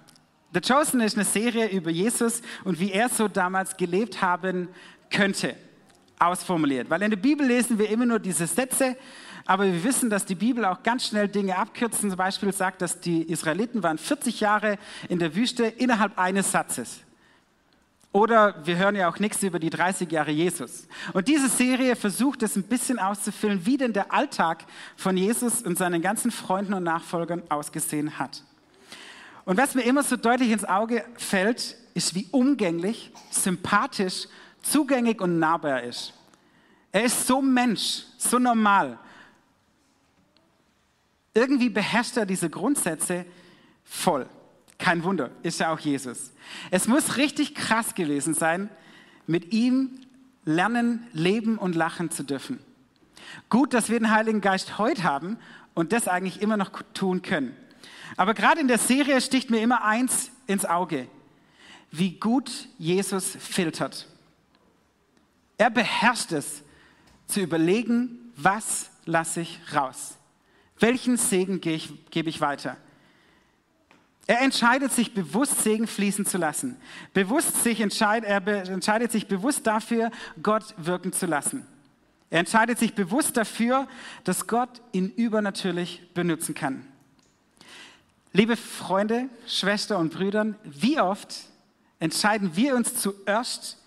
The 0.52 0.60
Chosen 0.60 1.02
ist 1.02 1.18
eine 1.18 1.24
Serie 1.24 1.68
über 1.68 1.92
Jesus 1.92 2.42
und 2.64 2.80
wie 2.80 2.92
er 2.92 3.10
so 3.10 3.28
damals 3.28 3.78
gelebt 3.78 4.24
haben 4.24 4.70
könnte 5.12 5.56
ausformuliert. 6.18 6.90
Weil 6.90 7.04
in 7.04 7.12
der 7.12 7.18
Bibel 7.18 7.46
lesen 7.46 7.78
wir 7.78 7.88
immer 7.88 8.08
nur 8.08 8.18
diese 8.18 8.48
Sätze, 8.48 8.98
aber 9.46 9.66
wir 9.66 9.84
wissen, 9.84 10.10
dass 10.10 10.26
die 10.26 10.34
Bibel 10.34 10.66
auch 10.66 10.82
ganz 10.82 11.06
schnell 11.06 11.28
Dinge 11.28 11.60
abkürzen. 11.60 12.10
Zum 12.10 12.18
Beispiel 12.18 12.52
sagt, 12.52 12.82
dass 12.82 13.00
die 13.00 13.22
Israeliten 13.22 13.84
waren 13.84 14.00
40 14.00 14.40
Jahre 14.40 14.80
in 15.10 15.20
der 15.20 15.36
Wüste 15.36 15.66
innerhalb 15.66 16.18
eines 16.18 16.52
Satzes. 16.52 17.02
Oder 18.12 18.66
wir 18.66 18.78
hören 18.78 18.96
ja 18.96 19.08
auch 19.08 19.20
nichts 19.20 19.44
über 19.44 19.60
die 19.60 19.70
30 19.70 20.12
Jahre 20.12 20.32
Jesus. 20.32 20.88
Und 21.14 21.28
diese 21.28 21.48
Serie 21.48 21.96
versucht 21.96 22.42
es 22.42 22.56
ein 22.56 22.64
bisschen 22.64 22.98
auszufüllen, 22.98 23.66
wie 23.68 23.78
denn 23.78 23.94
der 23.94 24.12
Alltag 24.12 24.66
von 24.96 25.16
Jesus 25.16 25.62
und 25.62 25.78
seinen 25.78 26.02
ganzen 26.02 26.32
Freunden 26.32 26.74
und 26.74 26.84
Nachfolgern 26.84 27.44
ausgesehen 27.50 28.18
hat. 28.18 28.44
Und 29.46 29.58
was 29.58 29.76
mir 29.76 29.84
immer 29.84 30.04
so 30.04 30.16
deutlich 30.16 30.50
ins 30.50 30.66
Auge 30.66 31.06
fällt, 31.18 31.76
ist, 31.94 32.16
wie 32.16 32.28
umgänglich, 32.32 33.12
sympathisch 33.30 34.28
zugänglich 34.62 35.22
und 35.22 35.40
nahbar 35.40 35.84
ist. 35.84 36.14
Er 36.92 37.04
ist 37.04 37.28
so 37.28 37.42
Mensch, 37.42 38.04
so 38.18 38.40
normal. 38.40 38.98
Irgendwie 41.34 41.70
beherrscht 41.70 42.18
er 42.18 42.26
diese 42.26 42.50
Grundsätze 42.50 43.26
voll. 43.84 44.28
Kein 44.80 45.04
Wunder, 45.04 45.30
ist 45.44 45.60
ja 45.60 45.72
auch 45.72 45.80
Jesus. 45.80 46.32
Es 46.72 46.88
muss 46.88 47.18
richtig 47.18 47.54
krass 47.54 47.94
gewesen 47.94 48.34
sein, 48.34 48.70
mit 49.28 49.54
ihm 49.54 50.00
lernen, 50.46 51.06
leben 51.14 51.58
und 51.58 51.76
lachen 51.76 52.10
zu 52.10 52.24
dürfen. 52.24 52.60
Gut, 53.50 53.74
dass 53.74 53.90
wir 53.90 54.00
den 54.00 54.10
Heiligen 54.10 54.42
Geist 54.42 54.80
heute 54.80 55.04
haben 55.04 55.38
und 55.76 55.92
das 55.94 56.08
eigentlich 56.08 56.42
immer 56.42 56.58
noch 56.58 56.72
tun 56.94 57.22
können. 57.22 57.56
Aber 58.18 58.34
gerade 58.34 58.62
in 58.62 58.68
der 58.68 58.80
Serie 58.80 59.22
sticht 59.22 59.52
mir 59.52 59.62
immer 59.62 59.84
eins 59.84 60.32
ins 60.48 60.66
Auge, 60.66 61.08
wie 61.92 62.14
gut 62.14 62.50
Jesus 62.78 63.38
filtert. 63.40 64.08
Er 65.58 65.70
beherrscht 65.70 66.32
es, 66.32 66.64
zu 67.28 67.42
überlegen, 67.42 68.32
was 68.36 68.90
lasse 69.06 69.42
ich 69.42 69.60
raus? 69.74 70.16
Welchen 70.80 71.18
Segen 71.18 71.62
gebe 71.62 72.30
ich 72.30 72.42
weiter? 72.42 72.76
Er 74.30 74.42
entscheidet 74.42 74.92
sich 74.92 75.16
bewusst, 75.16 75.64
Segen 75.64 75.88
fließen 75.88 76.24
zu 76.24 76.38
lassen. 76.38 76.78
Bewusst 77.16 77.64
sich 77.64 77.82
entscheid, 77.82 78.24
er 78.24 78.46
entscheidet 78.70 79.12
sich 79.12 79.28
bewusst 79.28 79.66
dafür, 79.66 80.12
Gott 80.44 80.76
wirken 80.78 81.12
zu 81.14 81.26
lassen. 81.26 81.66
Er 82.30 82.42
entscheidet 82.42 82.78
sich 82.78 82.94
bewusst 82.94 83.38
dafür, 83.38 83.88
dass 84.26 84.46
Gott 84.46 84.82
ihn 84.92 85.10
übernatürlich 85.10 86.14
benutzen 86.14 86.54
kann. 86.54 86.86
Liebe 88.32 88.56
Freunde, 88.56 89.30
Schwestern 89.48 90.00
und 90.00 90.14
Brüder, 90.14 90.54
wie 90.64 91.00
oft 91.00 91.36
entscheiden 91.98 92.56
wir 92.56 92.76
uns 92.76 93.02
zuerst 93.02 93.78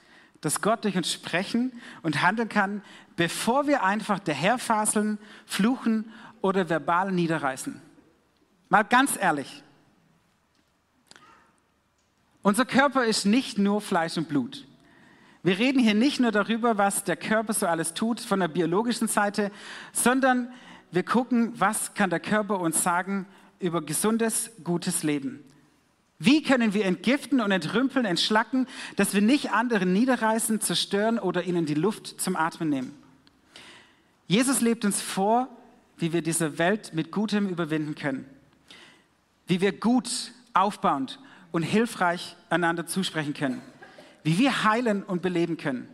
dass 0.40 0.61
Gott 0.61 0.83
durch 0.83 0.96
uns 0.96 1.12
sprechen 1.12 1.70
und 2.02 2.20
handeln 2.20 2.48
kann, 2.48 2.83
bevor 3.14 3.68
wir 3.68 3.85
einfach 3.85 4.18
daherfaseln, 4.18 5.18
fluchen 5.46 6.11
oder 6.40 6.68
verbal 6.68 7.12
niederreißen. 7.12 7.81
Mal 8.68 8.83
ganz 8.83 9.16
ehrlich. 9.16 9.62
Unser 12.42 12.64
Körper 12.64 13.05
ist 13.05 13.24
nicht 13.24 13.59
nur 13.59 13.81
Fleisch 13.81 14.16
und 14.16 14.28
Blut. 14.28 14.66
Wir 15.44 15.59
reden 15.59 15.78
hier 15.78 15.94
nicht 15.94 16.20
nur 16.20 16.33
darüber, 16.33 16.76
was 16.76 17.05
der 17.05 17.16
Körper 17.16 17.52
so 17.52 17.66
alles 17.66 17.94
tut 17.94 18.20
von 18.20 18.40
der 18.40 18.48
biologischen 18.48 19.09
Seite, 19.09 19.50
sondern 19.92 20.52
wir 20.90 21.05
gucken, 21.05 21.52
was 21.57 21.94
kann 21.94 22.11
der 22.11 22.20
Körper 22.20 22.61
uns 22.61 22.83
sagen 22.83 23.26
über 23.61 23.81
gesundes, 23.81 24.50
gutes 24.62 25.02
Leben. 25.05 25.42
Wie 26.18 26.42
können 26.42 26.74
wir 26.74 26.85
entgiften 26.85 27.40
und 27.40 27.50
entrümpeln, 27.50 28.05
entschlacken, 28.05 28.66
dass 28.96 29.14
wir 29.14 29.22
nicht 29.22 29.52
andere 29.52 29.87
niederreißen, 29.87 30.61
zerstören 30.61 31.18
oder 31.18 31.44
ihnen 31.44 31.66
die 31.66 31.74
Luft 31.74 32.20
zum 32.20 32.37
Atmen 32.37 32.68
nehmen? 32.68 32.94
Jesus 34.28 34.61
lebt 34.61 34.85
uns 34.85 35.00
vor, 35.00 35.48
wie 35.96 36.12
wir 36.12 36.22
diese 36.22 36.59
Welt 36.59 36.92
mit 36.94 37.11
Gutem 37.11 37.48
überwinden 37.48 37.94
können. 37.94 38.24
Wie 39.46 39.61
wir 39.61 39.72
gut, 39.72 40.33
aufbauend 40.55 41.18
und 41.53 41.62
hilfreich 41.62 42.37
einander 42.51 42.87
zusprechen 42.87 43.35
können. 43.35 43.62
Wie 44.25 44.38
wir 44.38 44.65
heilen 44.65 45.03
und 45.03 45.23
beleben 45.23 45.57
können. 45.57 45.88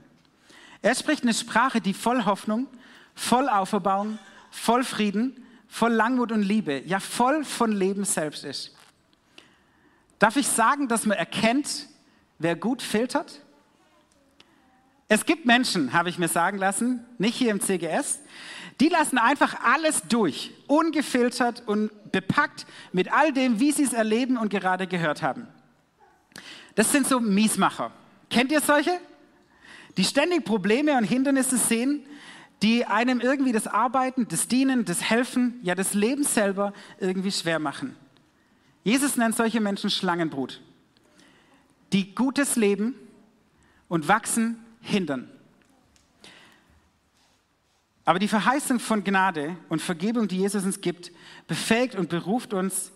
Er 0.80 0.94
spricht 0.94 1.24
eine 1.24 1.34
Sprache, 1.34 1.80
die 1.80 1.92
voll 1.92 2.24
Hoffnung, 2.24 2.68
voll 3.14 3.48
Auferbauung, 3.48 4.18
voll 4.50 4.84
Frieden, 4.84 5.44
voll 5.66 5.92
Langmut 5.92 6.32
und 6.32 6.42
Liebe, 6.42 6.82
ja 6.86 7.00
voll 7.00 7.44
von 7.44 7.72
Leben 7.72 8.04
selbst 8.04 8.44
ist. 8.44 8.74
Darf 10.18 10.36
ich 10.36 10.48
sagen, 10.48 10.88
dass 10.88 11.04
man 11.04 11.18
erkennt, 11.18 11.88
wer 12.38 12.56
gut 12.56 12.82
filtert? 12.82 13.40
Es 15.08 15.24
gibt 15.24 15.46
Menschen, 15.46 15.94
habe 15.94 16.10
ich 16.10 16.18
mir 16.18 16.28
sagen 16.28 16.58
lassen, 16.58 17.04
nicht 17.16 17.34
hier 17.34 17.50
im 17.50 17.60
CGS, 17.60 18.20
die 18.78 18.88
lassen 18.88 19.16
einfach 19.16 19.64
alles 19.64 20.02
durch, 20.08 20.52
ungefiltert 20.66 21.66
und 21.66 21.90
bepackt 22.12 22.66
mit 22.92 23.10
all 23.10 23.32
dem, 23.32 23.58
wie 23.58 23.72
sie 23.72 23.84
es 23.84 23.94
erleben 23.94 24.36
und 24.36 24.50
gerade 24.50 24.86
gehört 24.86 25.22
haben. 25.22 25.48
Das 26.74 26.92
sind 26.92 27.06
so 27.06 27.20
Miesmacher. 27.20 27.90
Kennt 28.30 28.52
ihr 28.52 28.60
solche? 28.60 29.00
Die 29.96 30.04
ständig 30.04 30.44
Probleme 30.44 30.96
und 30.96 31.04
Hindernisse 31.04 31.56
sehen, 31.56 32.04
die 32.62 32.84
einem 32.84 33.20
irgendwie 33.20 33.52
das 33.52 33.66
Arbeiten, 33.66 34.28
das 34.28 34.46
Dienen, 34.46 34.84
das 34.84 35.02
Helfen, 35.02 35.58
ja 35.62 35.74
das 35.74 35.94
Leben 35.94 36.22
selber 36.22 36.72
irgendwie 37.00 37.32
schwer 37.32 37.58
machen. 37.58 37.96
Jesus 38.84 39.16
nennt 39.16 39.36
solche 39.36 39.60
Menschen 39.60 39.90
Schlangenbrut, 39.90 40.60
die 41.92 42.14
gutes 42.14 42.56
Leben 42.56 42.94
und 43.88 44.06
Wachsen 44.06 44.64
hindern. 44.80 45.30
Aber 48.04 48.18
die 48.18 48.28
Verheißung 48.28 48.80
von 48.80 49.04
Gnade 49.04 49.56
und 49.68 49.82
Vergebung, 49.82 50.28
die 50.28 50.38
Jesus 50.38 50.64
uns 50.64 50.80
gibt, 50.80 51.12
befähigt 51.46 51.94
und 51.94 52.08
beruft 52.08 52.54
uns, 52.54 52.90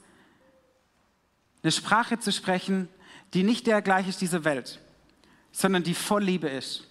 eine 1.63 1.71
Sprache 1.71 2.19
zu 2.19 2.33
sprechen, 2.33 2.89
die 3.35 3.43
nicht 3.43 3.67
der 3.67 3.83
gleich 3.83 4.09
ist 4.09 4.21
dieser 4.21 4.45
Welt, 4.45 4.81
sondern 5.53 5.83
die 5.83 5.95
voll 5.95 6.25
Liebe 6.25 6.49
ist. 6.49 6.89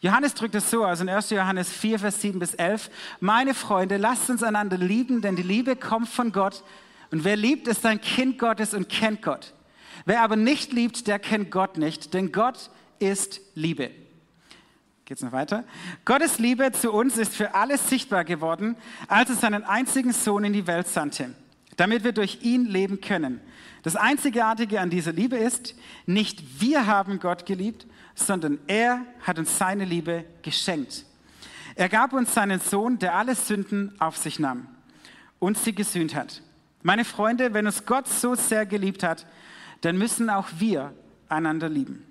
Johannes 0.00 0.34
drückt 0.34 0.56
es 0.56 0.68
so 0.68 0.84
aus 0.84 1.00
in 1.00 1.08
1. 1.08 1.30
Johannes 1.30 1.70
4, 1.70 2.00
Vers 2.00 2.20
7 2.20 2.40
bis 2.40 2.54
11. 2.54 2.90
Meine 3.20 3.54
Freunde, 3.54 3.96
lasst 3.96 4.28
uns 4.28 4.42
einander 4.42 4.76
lieben, 4.76 5.22
denn 5.22 5.36
die 5.36 5.44
Liebe 5.44 5.76
kommt 5.76 6.08
von 6.08 6.32
Gott. 6.32 6.64
Und 7.12 7.22
wer 7.22 7.36
liebt, 7.36 7.68
ist 7.68 7.86
ein 7.86 8.00
Kind 8.00 8.38
Gottes 8.40 8.74
und 8.74 8.88
kennt 8.88 9.22
Gott. 9.22 9.54
Wer 10.04 10.22
aber 10.22 10.34
nicht 10.34 10.72
liebt, 10.72 11.06
der 11.06 11.20
kennt 11.20 11.52
Gott 11.52 11.78
nicht, 11.78 12.12
denn 12.14 12.32
Gott 12.32 12.70
ist 12.98 13.40
Liebe. 13.54 13.92
Geht's 15.12 15.22
noch 15.22 15.32
weiter? 15.32 15.64
Gottes 16.06 16.38
Liebe 16.38 16.72
zu 16.72 16.90
uns 16.90 17.18
ist 17.18 17.34
für 17.34 17.54
alles 17.54 17.86
sichtbar 17.90 18.24
geworden, 18.24 18.76
als 19.08 19.28
er 19.28 19.36
seinen 19.36 19.62
einzigen 19.62 20.14
Sohn 20.14 20.42
in 20.42 20.54
die 20.54 20.66
Welt 20.66 20.88
sandte, 20.88 21.34
damit 21.76 22.02
wir 22.02 22.12
durch 22.12 22.38
ihn 22.40 22.64
leben 22.64 23.02
können. 23.02 23.42
Das 23.82 23.94
Einzigartige 23.94 24.80
an 24.80 24.88
dieser 24.88 25.12
Liebe 25.12 25.36
ist, 25.36 25.74
nicht 26.06 26.62
wir 26.62 26.86
haben 26.86 27.20
Gott 27.20 27.44
geliebt, 27.44 27.86
sondern 28.14 28.58
er 28.68 29.04
hat 29.20 29.38
uns 29.38 29.58
seine 29.58 29.84
Liebe 29.84 30.24
geschenkt. 30.40 31.04
Er 31.74 31.90
gab 31.90 32.14
uns 32.14 32.32
seinen 32.32 32.60
Sohn, 32.60 32.98
der 32.98 33.14
alle 33.14 33.34
Sünden 33.34 33.94
auf 34.00 34.16
sich 34.16 34.38
nahm 34.38 34.66
und 35.38 35.58
sie 35.58 35.74
gesühnt 35.74 36.14
hat. 36.14 36.40
Meine 36.82 37.04
Freunde, 37.04 37.52
wenn 37.52 37.66
uns 37.66 37.84
Gott 37.84 38.08
so 38.08 38.34
sehr 38.34 38.64
geliebt 38.64 39.02
hat, 39.02 39.26
dann 39.82 39.98
müssen 39.98 40.30
auch 40.30 40.48
wir 40.58 40.94
einander 41.28 41.68
lieben. 41.68 42.06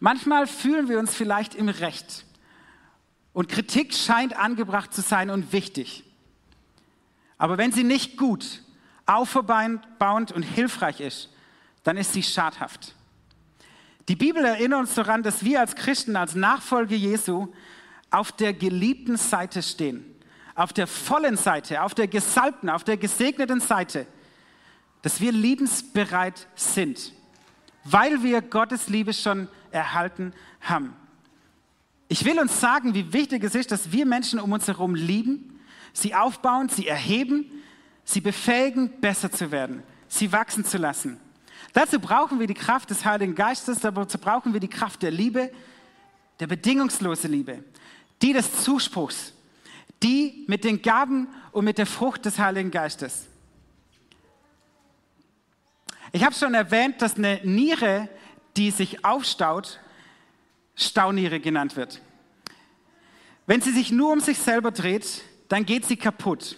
Manchmal 0.00 0.46
fühlen 0.46 0.88
wir 0.88 0.98
uns 0.98 1.14
vielleicht 1.14 1.54
im 1.54 1.68
Recht 1.68 2.24
und 3.32 3.48
Kritik 3.48 3.94
scheint 3.94 4.36
angebracht 4.36 4.94
zu 4.94 5.02
sein 5.02 5.28
und 5.28 5.52
wichtig. 5.52 6.04
Aber 7.38 7.58
wenn 7.58 7.72
sie 7.72 7.84
nicht 7.84 8.16
gut, 8.16 8.62
aufbauend 9.04 10.32
und 10.32 10.42
hilfreich 10.42 11.00
ist, 11.00 11.28
dann 11.84 11.96
ist 11.96 12.12
sie 12.12 12.22
schadhaft. 12.22 12.94
Die 14.08 14.16
Bibel 14.16 14.44
erinnert 14.44 14.80
uns 14.80 14.94
daran, 14.94 15.22
dass 15.22 15.44
wir 15.44 15.60
als 15.60 15.74
Christen, 15.74 16.16
als 16.16 16.34
Nachfolger 16.34 16.96
Jesu 16.96 17.52
auf 18.10 18.32
der 18.32 18.52
geliebten 18.52 19.16
Seite 19.16 19.62
stehen. 19.62 20.04
Auf 20.54 20.72
der 20.72 20.86
vollen 20.86 21.36
Seite, 21.36 21.82
auf 21.82 21.94
der 21.94 22.08
gesalbten, 22.08 22.70
auf 22.70 22.84
der 22.84 22.96
gesegneten 22.96 23.60
Seite. 23.60 24.06
Dass 25.02 25.20
wir 25.20 25.32
liebensbereit 25.32 26.46
sind, 26.54 27.12
weil 27.90 28.22
wir 28.22 28.42
Gottes 28.42 28.88
Liebe 28.88 29.12
schon 29.12 29.48
erhalten 29.70 30.32
haben. 30.60 30.94
Ich 32.08 32.24
will 32.24 32.38
uns 32.38 32.60
sagen, 32.60 32.94
wie 32.94 33.12
wichtig 33.12 33.42
es 33.44 33.54
ist, 33.54 33.72
dass 33.72 33.92
wir 33.92 34.06
Menschen 34.06 34.38
um 34.38 34.52
uns 34.52 34.68
herum 34.68 34.94
lieben, 34.94 35.60
sie 35.92 36.14
aufbauen, 36.14 36.68
sie 36.68 36.86
erheben, 36.86 37.46
sie 38.04 38.20
befähigen, 38.20 39.00
besser 39.00 39.30
zu 39.30 39.50
werden, 39.50 39.82
sie 40.08 40.30
wachsen 40.30 40.64
zu 40.64 40.78
lassen. 40.78 41.18
Dazu 41.72 41.98
brauchen 41.98 42.38
wir 42.38 42.46
die 42.46 42.54
Kraft 42.54 42.90
des 42.90 43.04
Heiligen 43.04 43.34
Geistes, 43.34 43.80
dazu 43.80 44.18
brauchen 44.18 44.52
wir 44.52 44.60
die 44.60 44.68
Kraft 44.68 45.02
der 45.02 45.10
Liebe, 45.10 45.50
der 46.40 46.46
bedingungslosen 46.46 47.30
Liebe, 47.30 47.64
die 48.22 48.32
des 48.32 48.62
Zuspruchs, 48.62 49.32
die 50.02 50.44
mit 50.46 50.64
den 50.64 50.82
Gaben 50.82 51.28
und 51.52 51.64
mit 51.64 51.78
der 51.78 51.86
Frucht 51.86 52.24
des 52.24 52.38
Heiligen 52.38 52.70
Geistes. 52.70 53.26
Ich 56.16 56.24
habe 56.24 56.34
schon 56.34 56.54
erwähnt, 56.54 57.02
dass 57.02 57.18
eine 57.18 57.40
Niere, 57.44 58.08
die 58.56 58.70
sich 58.70 59.04
aufstaut, 59.04 59.80
Stauniere 60.74 61.40
genannt 61.40 61.76
wird. 61.76 62.00
Wenn 63.44 63.60
sie 63.60 63.70
sich 63.70 63.92
nur 63.92 64.14
um 64.14 64.20
sich 64.20 64.38
selber 64.38 64.70
dreht, 64.70 65.24
dann 65.50 65.66
geht 65.66 65.84
sie 65.84 65.98
kaputt. 65.98 66.56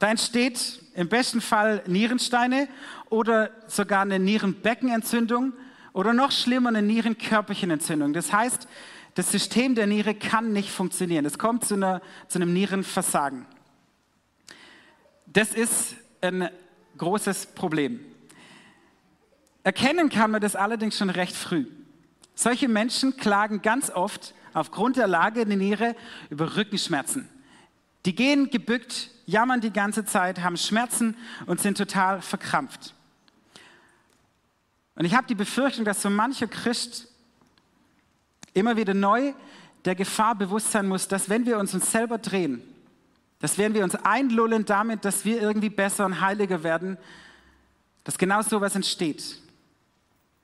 Da 0.00 0.10
entsteht 0.10 0.82
im 0.94 1.08
besten 1.08 1.40
Fall 1.40 1.82
Nierensteine 1.86 2.68
oder 3.08 3.52
sogar 3.68 4.02
eine 4.02 4.18
Nierenbeckenentzündung 4.18 5.54
oder 5.94 6.12
noch 6.12 6.30
schlimmer 6.30 6.68
eine 6.68 6.82
Nierenkörperchenentzündung. 6.82 8.12
Das 8.12 8.34
heißt, 8.34 8.68
das 9.14 9.32
System 9.32 9.74
der 9.74 9.86
Niere 9.86 10.14
kann 10.14 10.52
nicht 10.52 10.70
funktionieren. 10.70 11.24
Es 11.24 11.38
kommt 11.38 11.64
zu, 11.64 11.72
einer, 11.72 12.02
zu 12.28 12.38
einem 12.38 12.52
Nierenversagen. 12.52 13.46
Das 15.24 15.54
ist 15.54 15.94
ein 16.20 16.50
großes 16.98 17.46
Problem. 17.46 18.00
Erkennen 19.62 20.08
kann 20.08 20.30
man 20.30 20.40
das 20.40 20.56
allerdings 20.56 20.96
schon 20.96 21.10
recht 21.10 21.36
früh. 21.36 21.66
Solche 22.34 22.68
Menschen 22.68 23.16
klagen 23.16 23.60
ganz 23.62 23.90
oft 23.90 24.34
aufgrund 24.54 24.96
der 24.96 25.06
Lage 25.06 25.44
der 25.44 25.56
Niere 25.56 25.94
über 26.30 26.56
Rückenschmerzen. 26.56 27.28
Die 28.06 28.14
gehen 28.14 28.50
gebückt, 28.50 29.10
jammern 29.26 29.60
die 29.60 29.72
ganze 29.72 30.04
Zeit, 30.04 30.40
haben 30.40 30.56
Schmerzen 30.56 31.16
und 31.46 31.60
sind 31.60 31.76
total 31.76 32.22
verkrampft. 32.22 32.94
Und 34.94 35.04
ich 35.04 35.14
habe 35.14 35.26
die 35.26 35.34
Befürchtung, 35.34 35.84
dass 35.84 36.02
so 36.02 36.10
mancher 36.10 36.46
Christ 36.46 37.08
immer 38.54 38.76
wieder 38.76 38.94
neu 38.94 39.34
der 39.84 39.94
Gefahr 39.94 40.34
bewusst 40.34 40.72
sein 40.72 40.88
muss, 40.88 41.08
dass 41.08 41.28
wenn 41.28 41.46
wir 41.46 41.58
uns 41.58 41.74
uns 41.74 41.90
selber 41.90 42.18
drehen, 42.18 42.62
dass 43.38 43.56
wenn 43.56 43.74
wir 43.74 43.84
uns 43.84 43.94
einlullen 43.94 44.64
damit, 44.64 45.04
dass 45.04 45.24
wir 45.24 45.40
irgendwie 45.40 45.70
besser 45.70 46.04
und 46.04 46.20
heiliger 46.20 46.62
werden, 46.62 46.98
dass 48.04 48.18
genau 48.18 48.42
so 48.42 48.56
etwas 48.56 48.76
entsteht. 48.76 49.40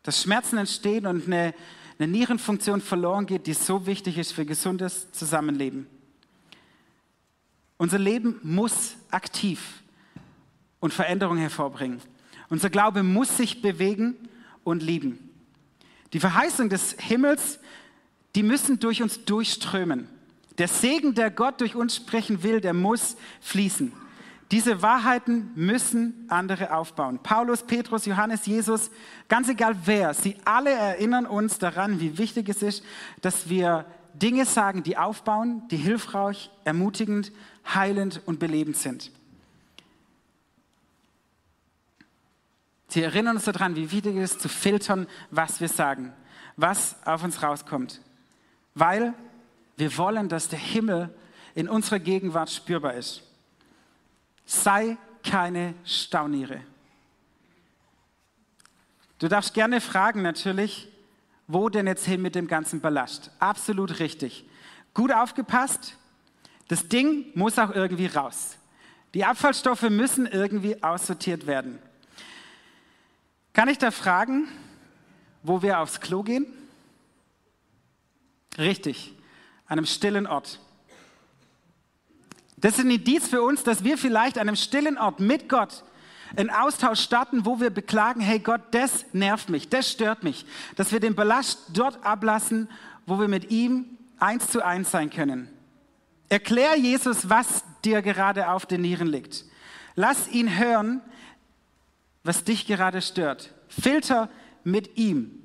Dass 0.06 0.22
Schmerzen 0.22 0.56
entstehen 0.56 1.04
und 1.04 1.26
eine, 1.26 1.52
eine 1.98 2.06
Nierenfunktion 2.06 2.80
verloren 2.80 3.26
geht, 3.26 3.48
die 3.48 3.54
so 3.54 3.86
wichtig 3.86 4.18
ist 4.18 4.30
für 4.30 4.46
gesundes 4.46 5.10
Zusammenleben. 5.10 5.88
Unser 7.76 7.98
Leben 7.98 8.38
muss 8.44 8.94
aktiv 9.10 9.82
und 10.78 10.94
Veränderung 10.94 11.38
hervorbringen. 11.38 12.00
Unser 12.50 12.70
Glaube 12.70 13.02
muss 13.02 13.36
sich 13.36 13.60
bewegen 13.62 14.14
und 14.62 14.80
lieben. 14.80 15.18
Die 16.12 16.20
Verheißung 16.20 16.68
des 16.68 16.94
Himmels, 17.00 17.58
die 18.36 18.44
müssen 18.44 18.78
durch 18.78 19.02
uns 19.02 19.24
durchströmen. 19.24 20.06
Der 20.58 20.68
Segen, 20.68 21.16
der 21.16 21.32
Gott 21.32 21.60
durch 21.60 21.74
uns 21.74 21.96
sprechen 21.96 22.44
will, 22.44 22.60
der 22.60 22.74
muss 22.74 23.16
fließen. 23.40 23.92
Diese 24.52 24.80
Wahrheiten 24.80 25.50
müssen 25.56 26.26
andere 26.28 26.72
aufbauen. 26.72 27.18
Paulus, 27.20 27.64
Petrus, 27.64 28.06
Johannes, 28.06 28.46
Jesus, 28.46 28.90
ganz 29.28 29.48
egal 29.48 29.76
wer, 29.84 30.14
sie 30.14 30.36
alle 30.44 30.70
erinnern 30.70 31.26
uns 31.26 31.58
daran, 31.58 31.98
wie 31.98 32.16
wichtig 32.16 32.48
es 32.48 32.62
ist, 32.62 32.84
dass 33.22 33.48
wir 33.48 33.86
Dinge 34.14 34.44
sagen, 34.44 34.84
die 34.84 34.96
aufbauen, 34.96 35.62
die 35.70 35.76
hilfreich, 35.76 36.50
ermutigend, 36.64 37.32
heilend 37.74 38.22
und 38.24 38.38
belebend 38.38 38.76
sind. 38.76 39.10
Sie 42.88 43.02
erinnern 43.02 43.36
uns 43.36 43.44
daran, 43.44 43.74
wie 43.74 43.90
wichtig 43.90 44.16
es 44.16 44.32
ist, 44.32 44.40
zu 44.40 44.48
filtern, 44.48 45.08
was 45.30 45.60
wir 45.60 45.68
sagen, 45.68 46.12
was 46.56 46.96
auf 47.04 47.24
uns 47.24 47.42
rauskommt. 47.42 48.00
Weil 48.74 49.12
wir 49.76 49.98
wollen, 49.98 50.28
dass 50.28 50.48
der 50.48 50.58
Himmel 50.60 51.12
in 51.54 51.68
unserer 51.68 51.98
Gegenwart 51.98 52.50
spürbar 52.50 52.94
ist. 52.94 53.22
Sei 54.46 54.96
keine 55.22 55.74
Stauniere. 55.84 56.60
Du 59.18 59.28
darfst 59.28 59.54
gerne 59.54 59.80
fragen 59.80 60.22
natürlich, 60.22 60.88
wo 61.48 61.68
denn 61.68 61.86
jetzt 61.86 62.06
hin 62.06 62.22
mit 62.22 62.34
dem 62.34 62.46
ganzen 62.48 62.80
Ballast? 62.80 63.30
Absolut 63.38 63.98
richtig. 63.98 64.44
Gut 64.94 65.12
aufgepasst, 65.12 65.96
das 66.68 66.88
Ding 66.88 67.26
muss 67.34 67.58
auch 67.58 67.70
irgendwie 67.70 68.06
raus. 68.06 68.56
Die 69.14 69.24
Abfallstoffe 69.24 69.88
müssen 69.88 70.26
irgendwie 70.26 70.82
aussortiert 70.82 71.46
werden. 71.46 71.78
Kann 73.52 73.68
ich 73.68 73.78
da 73.78 73.90
fragen, 73.90 74.48
wo 75.42 75.62
wir 75.62 75.80
aufs 75.80 76.00
Klo 76.00 76.22
gehen? 76.22 76.46
Richtig, 78.58 79.14
an 79.66 79.78
einem 79.78 79.86
stillen 79.86 80.26
Ort. 80.26 80.60
Das 82.58 82.78
ist 82.78 82.84
ein 82.84 82.90
Indiz 82.90 83.28
für 83.28 83.42
uns, 83.42 83.62
dass 83.62 83.84
wir 83.84 83.98
vielleicht 83.98 84.38
an 84.38 84.48
einem 84.48 84.56
stillen 84.56 84.96
Ort 84.98 85.20
mit 85.20 85.48
Gott 85.48 85.84
einen 86.34 86.50
Austausch 86.50 87.00
starten, 87.00 87.44
wo 87.44 87.60
wir 87.60 87.70
beklagen, 87.70 88.20
hey 88.20 88.38
Gott, 88.38 88.62
das 88.72 89.04
nervt 89.12 89.48
mich, 89.48 89.68
das 89.68 89.90
stört 89.90 90.24
mich, 90.24 90.44
dass 90.74 90.92
wir 90.92 91.00
den 91.00 91.14
Ballast 91.14 91.60
dort 91.72 92.04
ablassen, 92.04 92.68
wo 93.06 93.20
wir 93.20 93.28
mit 93.28 93.50
ihm 93.50 93.86
eins 94.18 94.48
zu 94.48 94.64
eins 94.64 94.90
sein 94.90 95.10
können. 95.10 95.48
Erklär 96.28 96.76
Jesus, 96.76 97.28
was 97.28 97.62
dir 97.84 98.02
gerade 98.02 98.50
auf 98.50 98.66
den 98.66 98.80
Nieren 98.80 99.06
liegt. 99.06 99.44
Lass 99.94 100.28
ihn 100.28 100.58
hören, 100.58 101.00
was 102.24 102.42
dich 102.42 102.66
gerade 102.66 103.00
stört. 103.00 103.54
Filter 103.68 104.28
mit 104.64 104.96
ihm, 104.96 105.42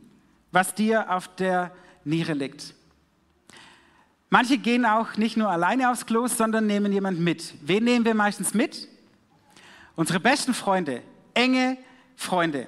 was 0.51 0.73
dir 0.73 1.11
auf 1.11 1.27
der 1.35 1.71
Niere 2.03 2.33
liegt. 2.33 2.73
Manche 4.33 4.57
gehen 4.57 4.85
auch 4.85 5.17
nicht 5.17 5.35
nur 5.35 5.49
alleine 5.49 5.91
aufs 5.91 6.05
Klo, 6.05 6.25
sondern 6.25 6.65
nehmen 6.65 6.93
jemand 6.93 7.19
mit. 7.19 7.53
Wen 7.63 7.83
nehmen 7.83 8.05
wir 8.05 8.15
meistens 8.15 8.53
mit? 8.53 8.87
Unsere 9.97 10.21
besten 10.21 10.53
Freunde, 10.53 11.03
enge 11.33 11.77
Freunde. 12.15 12.67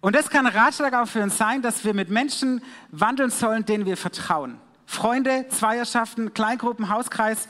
Und 0.00 0.16
das 0.16 0.28
kann 0.28 0.44
ein 0.44 0.52
Ratschlag 0.52 0.92
auch 0.92 1.06
für 1.06 1.22
uns 1.22 1.38
sein, 1.38 1.62
dass 1.62 1.84
wir 1.84 1.94
mit 1.94 2.10
Menschen 2.10 2.60
wandeln 2.90 3.30
sollen, 3.30 3.64
denen 3.64 3.86
wir 3.86 3.96
vertrauen. 3.96 4.58
Freunde, 4.86 5.46
Zweierschaften, 5.50 6.34
Kleingruppen, 6.34 6.88
Hauskreis, 6.88 7.46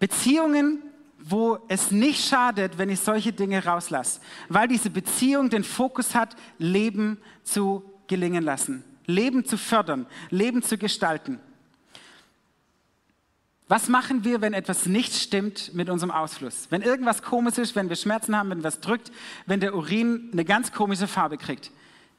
Beziehungen, 0.00 0.82
wo 1.18 1.58
es 1.68 1.90
nicht 1.90 2.26
schadet, 2.26 2.78
wenn 2.78 2.88
ich 2.88 3.00
solche 3.00 3.34
Dinge 3.34 3.62
rauslasse, 3.62 4.22
weil 4.48 4.68
diese 4.68 4.88
Beziehung 4.88 5.50
den 5.50 5.64
Fokus 5.64 6.14
hat, 6.14 6.34
Leben 6.56 7.18
zu 7.42 7.84
gelingen 8.06 8.42
lassen, 8.42 8.82
Leben 9.06 9.44
zu 9.44 9.56
fördern, 9.56 10.06
Leben 10.30 10.62
zu 10.62 10.78
gestalten. 10.78 11.40
Was 13.68 13.88
machen 13.88 14.24
wir, 14.24 14.40
wenn 14.42 14.52
etwas 14.52 14.86
nicht 14.86 15.14
stimmt 15.14 15.72
mit 15.72 15.88
unserem 15.88 16.10
Ausfluss? 16.10 16.66
Wenn 16.68 16.82
irgendwas 16.82 17.22
komisch 17.22 17.56
ist, 17.56 17.74
wenn 17.74 17.88
wir 17.88 17.96
Schmerzen 17.96 18.36
haben, 18.36 18.50
wenn 18.50 18.64
was 18.64 18.80
drückt, 18.80 19.10
wenn 19.46 19.60
der 19.60 19.74
Urin 19.74 20.28
eine 20.32 20.44
ganz 20.44 20.72
komische 20.72 21.06
Farbe 21.06 21.38
kriegt? 21.38 21.70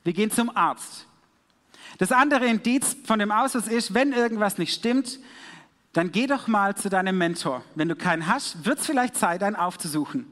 Wir 0.03 0.13
gehen 0.13 0.31
zum 0.31 0.55
Arzt. 0.55 1.05
Das 1.99 2.11
andere 2.11 2.47
Indiz 2.47 2.97
von 3.05 3.19
dem 3.19 3.31
Ausfluss 3.31 3.67
ist, 3.67 3.93
wenn 3.93 4.13
irgendwas 4.13 4.57
nicht 4.57 4.73
stimmt, 4.73 5.19
dann 5.93 6.11
geh 6.11 6.25
doch 6.25 6.47
mal 6.47 6.75
zu 6.75 6.89
deinem 6.89 7.17
Mentor. 7.17 7.63
Wenn 7.75 7.87
du 7.87 7.95
keinen 7.95 8.27
hast, 8.27 8.65
wird 8.65 8.79
es 8.79 8.87
vielleicht 8.87 9.15
Zeit, 9.15 9.43
einen 9.43 9.55
aufzusuchen. 9.55 10.25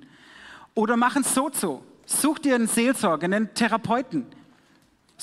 Oder 0.74 0.98
mach 0.98 1.16
ein 1.16 1.24
Sozo. 1.24 1.84
Such 2.08 2.40
dir 2.40 2.56
einen 2.56 2.68
Seelsorger, 2.68 3.26
einen 3.26 3.54
Therapeuten. 3.54 4.26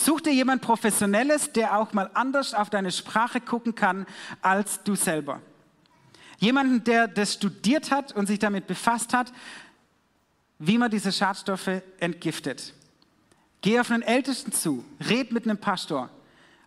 Such 0.01 0.21
dir 0.21 0.33
jemand 0.33 0.63
Professionelles, 0.63 1.51
der 1.51 1.77
auch 1.77 1.93
mal 1.93 2.09
anders 2.15 2.55
auf 2.55 2.71
deine 2.71 2.93
Sprache 2.93 3.41
gucken 3.41 3.75
kann 3.75 4.07
als 4.43 4.85
du 4.85 4.95
selber. 4.95 5.41
Jemanden, 6.39 6.85
der 6.85 7.09
das 7.09 7.35
studiert 7.35 7.91
hat 7.91 8.13
und 8.13 8.29
sich 8.29 8.39
damit 8.39 8.69
befasst 8.69 9.13
hat, 9.13 9.33
wie 10.61 10.79
man 10.79 10.89
diese 10.89 11.11
Schadstoffe 11.11 11.83
entgiftet. 11.99 12.75
Geh 13.61 13.81
auf 13.81 13.91
einen 13.91 14.05
Ältesten 14.05 14.53
zu, 14.53 14.85
red 15.09 15.33
mit 15.33 15.47
einem 15.47 15.59
Pastor. 15.59 16.11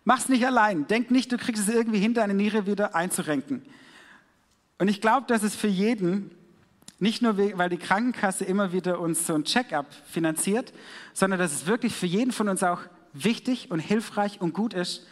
Mach's 0.04 0.28
nicht 0.28 0.46
allein. 0.46 0.86
Denk 0.88 1.10
nicht, 1.10 1.32
du 1.32 1.38
kriegst 1.38 1.70
es 1.70 1.74
irgendwie 1.74 2.00
hin, 2.00 2.14
deine 2.14 2.34
Niere 2.34 2.66
wieder 2.66 2.96
einzurenken. 2.96 3.62
Und 4.78 4.90
ich 4.90 5.00
glaube, 5.00 5.28
dass 5.28 5.44
es 5.44 5.56
für 5.56 5.70
jeden, 5.70 6.32
nicht 7.00 7.22
nur 7.22 7.38
weil 7.38 7.70
die 7.70 7.78
Krankenkasse 7.78 8.44
immer 8.44 8.74
wieder 8.74 9.00
uns 9.00 9.26
so 9.26 9.36
ein 9.36 9.46
Check-up 9.46 9.88
finanziert, 10.06 10.74
sondern 11.14 11.40
dass 11.40 11.54
es 11.54 11.66
wirklich 11.66 11.96
für 11.96 12.08
jeden 12.08 12.34
von 12.34 12.50
uns 12.50 12.62
auch 12.62 12.82
wichtig 13.14 13.72
und 13.72 13.80
hilfreich 13.80 14.42
und 14.42 14.54
gut 14.54 14.74
ist, 14.74 15.06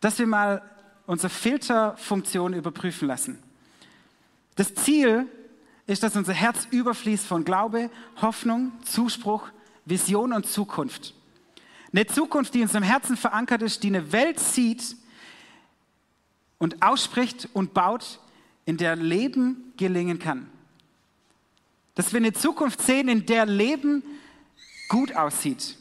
dass 0.00 0.18
wir 0.18 0.26
mal 0.26 0.62
unsere 1.06 1.30
Filterfunktion 1.30 2.54
überprüfen 2.54 3.08
lassen. 3.08 3.42
Das 4.56 4.74
Ziel 4.74 5.26
ist, 5.86 6.02
dass 6.02 6.16
unser 6.16 6.34
Herz 6.34 6.68
überfließt 6.70 7.26
von 7.26 7.44
Glaube, 7.44 7.90
Hoffnung, 8.20 8.72
Zuspruch, 8.84 9.48
Vision 9.84 10.32
und 10.32 10.46
Zukunft. 10.46 11.14
Eine 11.92 12.06
Zukunft, 12.06 12.54
die 12.54 12.58
in 12.58 12.64
unserem 12.64 12.84
Herzen 12.84 13.16
verankert 13.16 13.62
ist, 13.62 13.82
die 13.82 13.88
eine 13.88 14.12
Welt 14.12 14.38
sieht 14.38 14.96
und 16.58 16.82
ausspricht 16.82 17.48
und 17.52 17.74
baut, 17.74 18.20
in 18.66 18.76
der 18.76 18.94
Leben 18.94 19.72
gelingen 19.76 20.20
kann. 20.20 20.48
Dass 21.96 22.12
wir 22.12 22.18
eine 22.18 22.32
Zukunft 22.32 22.80
sehen, 22.82 23.08
in 23.08 23.26
der 23.26 23.46
Leben 23.46 24.04
gut 24.88 25.16
aussieht, 25.16 25.76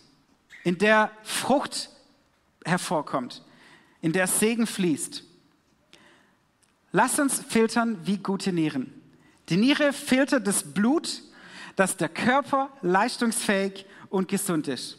in 0.63 0.77
der 0.77 1.11
Frucht 1.23 1.89
hervorkommt, 2.65 3.43
in 4.01 4.13
der 4.13 4.27
Segen 4.27 4.67
fließt. 4.67 5.23
Lass 6.91 7.19
uns 7.19 7.39
filtern 7.41 7.99
wie 8.05 8.17
gute 8.17 8.51
Nieren. 8.51 8.93
Die 9.49 9.57
Niere 9.57 9.93
filtert 9.93 10.47
das 10.47 10.63
Blut, 10.63 11.21
dass 11.75 11.97
der 11.97 12.09
Körper 12.09 12.69
leistungsfähig 12.81 13.85
und 14.09 14.27
gesund 14.27 14.67
ist. 14.67 14.97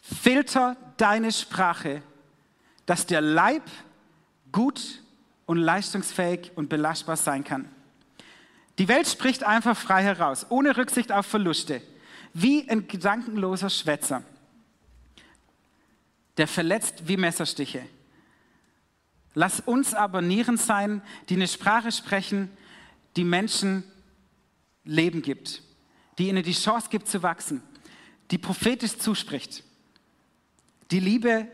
Filter 0.00 0.76
deine 0.96 1.32
Sprache, 1.32 2.02
dass 2.86 3.06
der 3.06 3.20
Leib 3.20 3.62
gut 4.52 5.02
und 5.46 5.58
leistungsfähig 5.58 6.52
und 6.54 6.68
belastbar 6.68 7.16
sein 7.16 7.44
kann. 7.44 7.68
Die 8.78 8.88
Welt 8.88 9.08
spricht 9.08 9.44
einfach 9.44 9.76
frei 9.76 10.02
heraus, 10.02 10.46
ohne 10.48 10.76
Rücksicht 10.76 11.12
auf 11.12 11.26
Verluste, 11.26 11.80
wie 12.34 12.68
ein 12.68 12.88
gedankenloser 12.88 13.70
Schwätzer, 13.70 14.22
der 16.36 16.48
verletzt 16.48 17.06
wie 17.06 17.16
Messerstiche. 17.16 17.86
Lass 19.34 19.60
uns 19.60 19.94
aber 19.94 20.20
Nieren 20.20 20.56
sein, 20.56 21.00
die 21.28 21.34
eine 21.34 21.48
Sprache 21.48 21.92
sprechen, 21.92 22.50
die 23.16 23.24
Menschen 23.24 23.84
Leben 24.84 25.22
gibt, 25.22 25.62
die 26.18 26.28
ihnen 26.28 26.42
die 26.42 26.52
Chance 26.52 26.88
gibt 26.90 27.08
zu 27.08 27.22
wachsen, 27.22 27.62
die 28.30 28.38
prophetisch 28.38 28.98
zuspricht, 28.98 29.62
die 30.90 31.00
Liebe, 31.00 31.46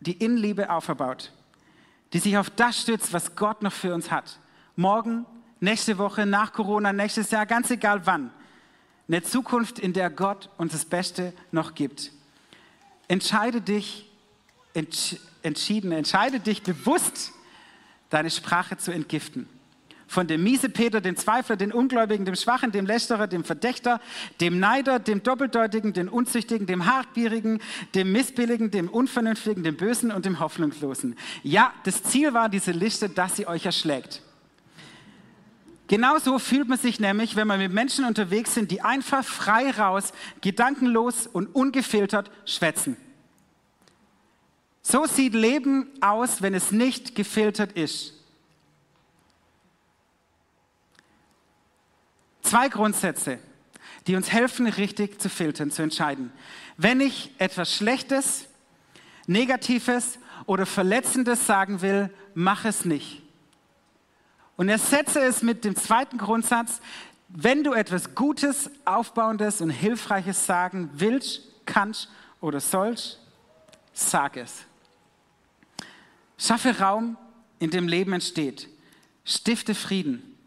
die 0.00 0.12
in 0.12 0.36
Liebe 0.36 0.70
auferbaut, 0.70 1.32
die 2.12 2.18
sich 2.18 2.36
auf 2.36 2.50
das 2.50 2.82
stützt, 2.82 3.12
was 3.12 3.34
Gott 3.34 3.62
noch 3.62 3.72
für 3.72 3.94
uns 3.94 4.10
hat. 4.10 4.38
Morgen, 4.76 5.24
nächste 5.60 5.96
Woche, 5.96 6.26
nach 6.26 6.52
Corona, 6.52 6.92
nächstes 6.92 7.30
Jahr, 7.30 7.46
ganz 7.46 7.70
egal 7.70 8.04
wann. 8.06 8.30
Eine 9.08 9.22
Zukunft, 9.22 9.78
in 9.78 9.92
der 9.92 10.10
Gott 10.10 10.48
uns 10.58 10.72
das 10.72 10.84
Beste 10.84 11.32
noch 11.50 11.74
gibt. 11.74 12.12
Entscheide 13.08 13.60
dich, 13.60 14.10
entsch 14.74 15.16
entschieden, 15.42 15.90
entscheide 15.90 16.38
dich 16.38 16.62
bewusst, 16.62 17.32
deine 18.10 18.30
Sprache 18.30 18.76
zu 18.76 18.92
entgiften. 18.92 19.48
Von 20.06 20.26
dem 20.26 20.44
Miesepeter, 20.44 21.00
dem 21.00 21.16
Zweifler, 21.16 21.56
dem 21.56 21.72
Ungläubigen, 21.72 22.26
dem 22.26 22.36
Schwachen, 22.36 22.70
dem 22.70 22.84
Lästerer, 22.84 23.26
dem 23.26 23.44
Verdächter, 23.44 23.98
dem 24.40 24.60
Neider, 24.60 24.98
dem 24.98 25.22
Doppeldeutigen, 25.22 25.94
dem 25.94 26.08
Unzüchtigen, 26.08 26.66
dem 26.66 26.84
Hartgierigen, 26.84 27.60
dem 27.94 28.12
Missbilligen, 28.12 28.70
dem 28.70 28.88
Unvernünftigen, 28.88 29.62
dem 29.64 29.76
Bösen 29.76 30.12
und 30.12 30.26
dem 30.26 30.38
Hoffnungslosen. 30.38 31.16
Ja, 31.42 31.72
das 31.84 32.02
Ziel 32.02 32.34
war 32.34 32.50
diese 32.50 32.72
Liste, 32.72 33.08
dass 33.08 33.36
sie 33.36 33.46
euch 33.46 33.64
erschlägt. 33.64 34.20
Genauso 35.92 36.38
fühlt 36.38 36.70
man 36.70 36.78
sich 36.78 37.00
nämlich, 37.00 37.36
wenn 37.36 37.46
man 37.46 37.58
mit 37.58 37.70
Menschen 37.70 38.06
unterwegs 38.06 38.54
sind, 38.54 38.70
die 38.70 38.80
einfach 38.80 39.22
frei 39.22 39.70
raus, 39.72 40.12
gedankenlos 40.40 41.26
und 41.26 41.54
ungefiltert 41.54 42.30
schwätzen. 42.46 42.96
So 44.80 45.04
sieht 45.04 45.34
Leben 45.34 45.90
aus, 46.00 46.40
wenn 46.40 46.54
es 46.54 46.72
nicht 46.72 47.14
gefiltert 47.14 47.72
ist. 47.72 48.14
Zwei 52.40 52.70
Grundsätze, 52.70 53.38
die 54.06 54.16
uns 54.16 54.32
helfen, 54.32 54.68
richtig 54.68 55.20
zu 55.20 55.28
filtern, 55.28 55.70
zu 55.70 55.82
entscheiden. 55.82 56.32
Wenn 56.78 57.02
ich 57.02 57.32
etwas 57.36 57.70
Schlechtes, 57.70 58.46
Negatives 59.26 60.18
oder 60.46 60.64
Verletzendes 60.64 61.46
sagen 61.46 61.82
will, 61.82 62.08
mach 62.32 62.64
es 62.64 62.86
nicht. 62.86 63.21
Und 64.62 64.68
ersetze 64.68 65.18
es 65.18 65.42
mit 65.42 65.64
dem 65.64 65.74
zweiten 65.74 66.18
Grundsatz, 66.18 66.80
wenn 67.26 67.64
du 67.64 67.72
etwas 67.72 68.14
Gutes, 68.14 68.70
Aufbauendes 68.84 69.60
und 69.60 69.70
Hilfreiches 69.70 70.46
sagen 70.46 70.88
willst, 70.92 71.40
kannst 71.66 72.08
oder 72.40 72.60
sollst, 72.60 73.18
sag 73.92 74.36
es. 74.36 74.58
Schaffe 76.38 76.78
Raum, 76.78 77.16
in 77.58 77.70
dem 77.72 77.88
Leben 77.88 78.12
entsteht. 78.12 78.68
Stifte 79.24 79.74
Frieden. 79.74 80.38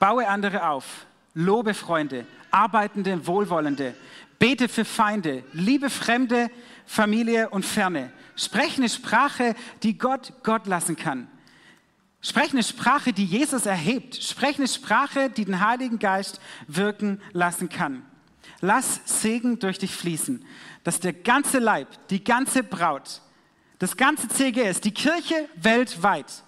Baue 0.00 0.26
andere 0.26 0.68
auf. 0.68 1.06
Lobe 1.34 1.74
Freunde. 1.74 2.26
Arbeitende, 2.50 3.24
Wohlwollende. 3.24 3.94
Bete 4.40 4.68
für 4.68 4.84
Feinde. 4.84 5.44
Liebe 5.52 5.90
Fremde, 5.90 6.50
Familie 6.86 7.50
und 7.50 7.64
Ferne. 7.64 8.10
Spreche 8.34 8.78
eine 8.78 8.88
Sprache, 8.88 9.54
die 9.84 9.96
Gott 9.96 10.32
Gott 10.42 10.66
lassen 10.66 10.96
kann. 10.96 11.28
Spreche 12.24 12.54
eine 12.54 12.64
Sprache, 12.64 13.12
die 13.12 13.24
Jesus 13.24 13.66
erhebt. 13.66 14.16
Spreche 14.16 14.58
eine 14.58 14.68
Sprache, 14.68 15.30
die 15.30 15.44
den 15.44 15.60
Heiligen 15.60 16.00
Geist 16.00 16.40
wirken 16.66 17.20
lassen 17.32 17.68
kann. 17.68 18.04
Lass 18.60 19.00
Segen 19.04 19.60
durch 19.60 19.78
dich 19.78 19.94
fließen, 19.94 20.44
dass 20.82 20.98
der 20.98 21.12
ganze 21.12 21.60
Leib, 21.60 21.86
die 22.08 22.24
ganze 22.24 22.64
Braut 22.64 23.20
das 23.78 23.96
ganze 23.96 24.28
CGS, 24.28 24.80
die 24.80 24.94
Kirche 24.94 25.48
weltweit, 25.56 26.42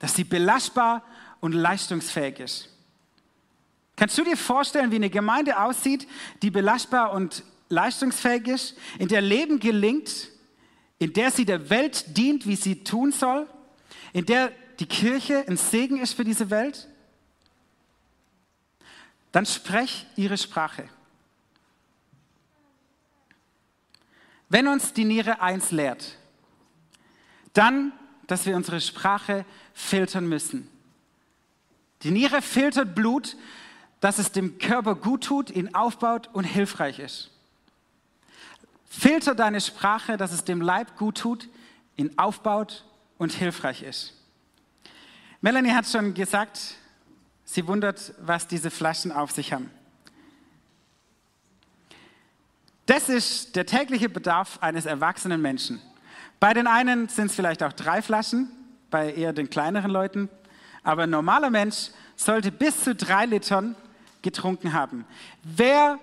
dass 0.00 0.14
sie 0.14 0.24
belastbar 0.24 1.04
und 1.40 1.52
leistungsfähig 1.52 2.40
ist. 2.40 2.68
Kannst 3.94 4.18
du 4.18 4.24
dir 4.24 4.36
vorstellen, 4.36 4.90
wie 4.90 4.96
eine 4.96 5.10
Gemeinde 5.10 5.60
aussieht, 5.60 6.08
die 6.42 6.50
belastbar 6.50 7.12
und 7.12 7.44
leistungsfähig 7.68 8.48
ist, 8.48 8.76
in 8.98 9.08
der 9.08 9.20
Leben 9.20 9.60
gelingt, 9.60 10.30
in 10.98 11.12
der 11.12 11.30
sie 11.30 11.44
der 11.44 11.70
Welt 11.70 12.16
dient, 12.16 12.46
wie 12.46 12.56
sie 12.56 12.82
tun 12.82 13.12
soll, 13.12 13.46
in 14.12 14.26
der 14.26 14.52
die 14.78 14.86
Kirche 14.86 15.44
ein 15.48 15.56
Segen 15.56 16.00
ist 16.00 16.14
für 16.14 16.24
diese 16.24 16.50
Welt? 16.50 16.88
Dann 19.32 19.46
sprech 19.46 20.06
ihre 20.16 20.36
Sprache. 20.36 20.88
Wenn 24.48 24.68
uns 24.68 24.92
die 24.92 25.04
Niere 25.04 25.40
eins 25.40 25.70
lehrt, 25.70 26.18
Dann, 27.52 27.92
dass 28.26 28.46
wir 28.46 28.56
unsere 28.56 28.80
Sprache 28.80 29.44
filtern 29.74 30.26
müssen. 30.26 30.68
Die 32.02 32.10
Niere 32.10 32.40
filtert 32.42 32.94
Blut, 32.94 33.36
dass 34.00 34.18
es 34.18 34.32
dem 34.32 34.58
Körper 34.58 34.94
gut 34.94 35.24
tut, 35.24 35.50
ihn 35.50 35.74
aufbaut 35.74 36.30
und 36.32 36.44
hilfreich 36.44 36.98
ist. 36.98 37.30
Filter 38.88 39.34
deine 39.34 39.60
Sprache, 39.60 40.16
dass 40.16 40.32
es 40.32 40.44
dem 40.44 40.60
Leib 40.60 40.96
gut 40.96 41.18
tut, 41.18 41.48
ihn 41.96 42.18
aufbaut 42.18 42.84
und 43.22 43.32
hilfreich 43.32 43.84
ist. 43.84 44.14
Melanie 45.40 45.70
hat 45.70 45.86
schon 45.86 46.12
gesagt, 46.12 46.74
sie 47.44 47.64
wundert, 47.68 48.12
was 48.18 48.48
diese 48.48 48.68
Flaschen 48.68 49.12
auf 49.12 49.30
sich 49.30 49.52
haben. 49.52 49.70
Das 52.86 53.08
ist 53.08 53.54
der 53.54 53.64
tägliche 53.64 54.08
Bedarf 54.08 54.58
eines 54.60 54.86
erwachsenen 54.86 55.40
Menschen. 55.40 55.80
Bei 56.40 56.52
den 56.52 56.66
einen 56.66 57.08
sind 57.08 57.26
es 57.26 57.36
vielleicht 57.36 57.62
auch 57.62 57.72
drei 57.72 58.02
Flaschen, 58.02 58.50
bei 58.90 59.12
eher 59.12 59.32
den 59.32 59.48
kleineren 59.48 59.92
Leuten. 59.92 60.28
Aber 60.82 61.04
ein 61.04 61.10
normaler 61.10 61.50
Mensch 61.50 61.90
sollte 62.16 62.50
bis 62.50 62.82
zu 62.82 62.92
drei 62.92 63.26
Litern 63.26 63.76
getrunken 64.20 64.72
haben. 64.72 65.04
Wer 65.44 66.00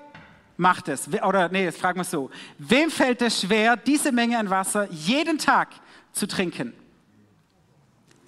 macht 0.55 0.87
es? 0.87 1.09
Oder 1.09 1.49
nee, 1.49 1.65
jetzt 1.65 1.81
fragen 1.81 1.97
wir 1.97 2.03
es 2.03 2.11
so. 2.11 2.31
Wem 2.57 2.89
fällt 2.89 3.21
es 3.21 3.41
schwer, 3.41 3.75
diese 3.75 4.13
Menge 4.13 4.39
an 4.39 4.49
Wasser 4.49 4.89
jeden 4.89 5.37
Tag 5.37 5.67
zu 6.13 6.25
trinken? 6.25 6.73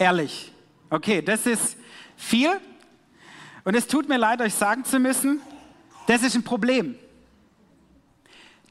Ehrlich. 0.01 0.51
Okay, 0.89 1.21
das 1.21 1.45
ist 1.45 1.77
viel. 2.17 2.49
Und 3.63 3.75
es 3.75 3.85
tut 3.85 4.09
mir 4.09 4.17
leid, 4.17 4.41
euch 4.41 4.55
sagen 4.55 4.83
zu 4.83 4.97
müssen, 4.97 5.39
das 6.07 6.23
ist 6.23 6.33
ein 6.33 6.43
Problem. 6.43 6.95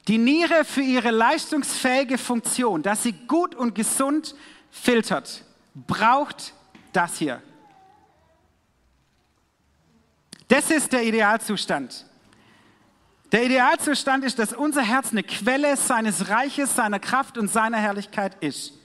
Die 0.09 0.19
Niere 0.19 0.65
für 0.65 0.81
ihre 0.81 1.13
leistungsfähige 1.13 2.19
Funktion, 2.19 2.83
dass 2.83 3.05
sie 3.05 3.13
gut 3.13 3.55
und 3.55 3.77
gesund 3.77 4.35
filtert, 4.73 5.45
braucht 5.77 6.53
das 6.93 7.19
hier. 7.19 7.41
Das 10.49 10.69
ist 10.73 10.93
der 10.93 11.05
Idealzustand. 11.05 12.07
Der 13.31 13.45
Idealzustand 13.45 14.25
ist, 14.25 14.41
dass 14.41 14.53
unser 14.53 14.83
Herz 14.83 15.13
eine 15.13 15.23
Quelle 15.23 15.77
seines 15.77 16.29
Reiches, 16.29 16.75
seiner 16.75 16.99
Kraft 16.99 17.39
und 17.39 17.47
seiner 17.47 17.79
Herrlichkeit 17.79 18.37
ist. 18.43 18.80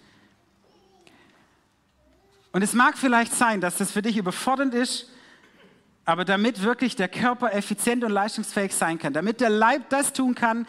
Und 2.56 2.62
es 2.62 2.72
mag 2.72 2.98
vielleicht 2.98 3.34
sein, 3.34 3.60
dass 3.60 3.80
das 3.80 3.92
für 3.92 4.02
dich 4.02 4.16
überfordernd 4.16 4.74
ist, 4.74 5.10
aber 6.06 6.24
damit 6.24 6.64
wirklich 6.64 6.96
der 6.96 7.10
Körper 7.10 7.54
effizient 7.54 8.02
und 8.06 8.12
leistungsfähig 8.12 8.74
sein 8.74 8.98
kann, 8.98 9.12
damit 9.12 9.42
der 9.42 9.50
Leib 9.50 9.90
das 9.90 10.14
tun 10.14 10.36
kann, 10.36 10.66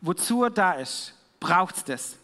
wozu 0.00 0.44
er 0.44 0.48
da 0.48 0.72
ist, 0.72 1.12
braucht 1.38 1.76
es 1.76 1.84
das. 1.84 2.16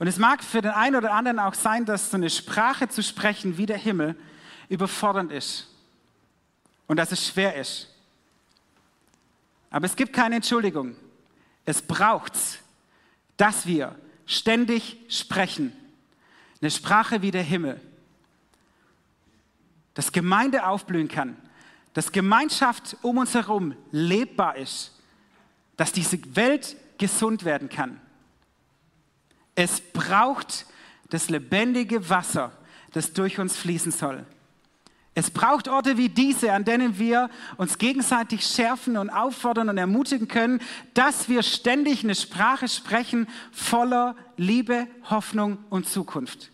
Und 0.00 0.08
es 0.08 0.18
mag 0.18 0.42
für 0.42 0.62
den 0.62 0.72
einen 0.72 0.96
oder 0.96 1.12
anderen 1.12 1.38
auch 1.38 1.54
sein, 1.54 1.84
dass 1.84 2.10
so 2.10 2.16
eine 2.16 2.28
Sprache 2.28 2.88
zu 2.88 3.04
sprechen 3.04 3.56
wie 3.56 3.66
der 3.66 3.78
Himmel 3.78 4.16
überfordernd 4.68 5.30
ist 5.30 5.68
und 6.88 6.96
dass 6.96 7.12
es 7.12 7.24
schwer 7.24 7.54
ist. 7.54 7.94
Aber 9.70 9.86
es 9.86 9.94
gibt 9.94 10.12
keine 10.12 10.34
Entschuldigung. 10.34 10.96
Es 11.64 11.82
braucht, 11.82 12.32
dass 13.36 13.64
wir 13.64 13.94
ständig 14.26 14.96
sprechen. 15.08 15.72
Eine 16.60 16.70
Sprache 16.70 17.22
wie 17.22 17.30
der 17.30 17.42
Himmel. 17.42 17.80
Dass 19.94 20.12
Gemeinde 20.12 20.66
aufblühen 20.66 21.08
kann. 21.08 21.36
Dass 21.94 22.12
Gemeinschaft 22.12 22.96
um 23.02 23.18
uns 23.18 23.34
herum 23.34 23.74
lebbar 23.90 24.56
ist 24.56 24.96
dass 25.76 25.92
diese 25.92 26.18
Welt 26.34 26.76
gesund 26.98 27.44
werden 27.44 27.68
kann. 27.68 28.00
Es 29.54 29.80
braucht 29.80 30.66
das 31.10 31.28
lebendige 31.30 32.08
Wasser, 32.08 32.52
das 32.92 33.12
durch 33.12 33.38
uns 33.38 33.56
fließen 33.56 33.92
soll. 33.92 34.24
Es 35.18 35.30
braucht 35.30 35.66
Orte 35.66 35.96
wie 35.96 36.10
diese, 36.10 36.52
an 36.52 36.66
denen 36.66 36.98
wir 36.98 37.30
uns 37.56 37.78
gegenseitig 37.78 38.46
schärfen 38.46 38.98
und 38.98 39.08
auffordern 39.08 39.70
und 39.70 39.78
ermutigen 39.78 40.28
können, 40.28 40.60
dass 40.92 41.30
wir 41.30 41.42
ständig 41.42 42.04
eine 42.04 42.14
Sprache 42.14 42.68
sprechen 42.68 43.26
voller 43.50 44.14
Liebe, 44.36 44.86
Hoffnung 45.08 45.56
und 45.70 45.88
Zukunft. 45.88 46.50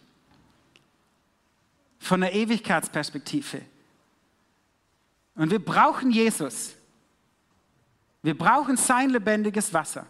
Von 1.99 2.21
der 2.21 2.35
Ewigkeitsperspektive. 2.35 3.63
Und 5.35 5.51
wir 5.51 5.65
brauchen 5.65 6.13
Jesus. 6.13 6.77
Wir 8.23 8.39
brauchen 8.39 8.77
sein 8.77 9.11
lebendiges 9.11 9.75
Wasser. 9.75 10.07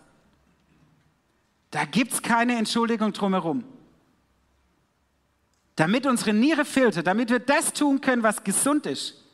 Da 1.71 1.87
gibt 1.87 2.13
es 2.13 2.21
keine 2.21 2.59
Entschuldigung 2.59 3.15
drumherum. 3.15 3.65
Damit 5.77 6.07
unsere 6.07 6.33
Niere 6.33 6.65
filtert, 6.65 7.07
damit 7.07 7.31
wir 7.31 7.39
das 7.39 7.73
tun 7.73 8.01
können, 8.01 8.23
was 8.23 8.45
gesund 8.45 8.87
ist, 8.87 9.25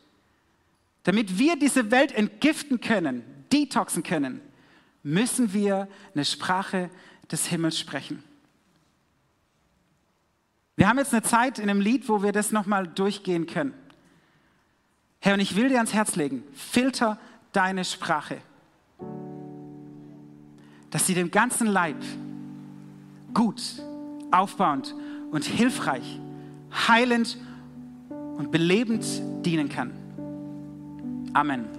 damit 1.03 1.37
wir 1.37 1.57
diese 1.57 1.91
Welt 1.91 2.11
entgiften 2.11 2.79
können, 2.79 3.23
detoxen 3.51 4.03
können, 4.03 4.41
müssen 5.03 5.53
wir 5.53 5.87
eine 6.13 6.25
Sprache 6.25 6.89
des 7.31 7.47
Himmels 7.47 7.77
sprechen. 7.77 8.23
Wir 10.75 10.87
haben 10.87 10.97
jetzt 10.97 11.13
eine 11.13 11.23
Zeit 11.23 11.59
in 11.59 11.69
einem 11.69 11.81
Lied, 11.81 12.07
wo 12.07 12.23
wir 12.23 12.31
das 12.31 12.51
nochmal 12.51 12.87
durchgehen 12.87 13.45
können. 13.45 13.73
Herr, 15.19 15.33
und 15.33 15.41
ich 15.41 15.57
will 15.57 15.67
dir 15.67 15.75
ans 15.75 15.93
Herz 15.93 16.15
legen, 16.15 16.43
filter 16.53 17.19
deine 17.51 17.83
Sprache 17.83 18.41
dass 20.91 21.05
sie 21.05 21.13
dem 21.13 21.31
ganzen 21.31 21.67
Leib 21.67 22.01
gut, 23.33 23.61
aufbauend 24.31 24.95
und 25.31 25.45
hilfreich, 25.45 26.19
heilend 26.71 27.37
und 28.37 28.51
belebend 28.51 29.05
dienen 29.45 29.69
kann. 29.69 29.91
Amen. 31.33 31.78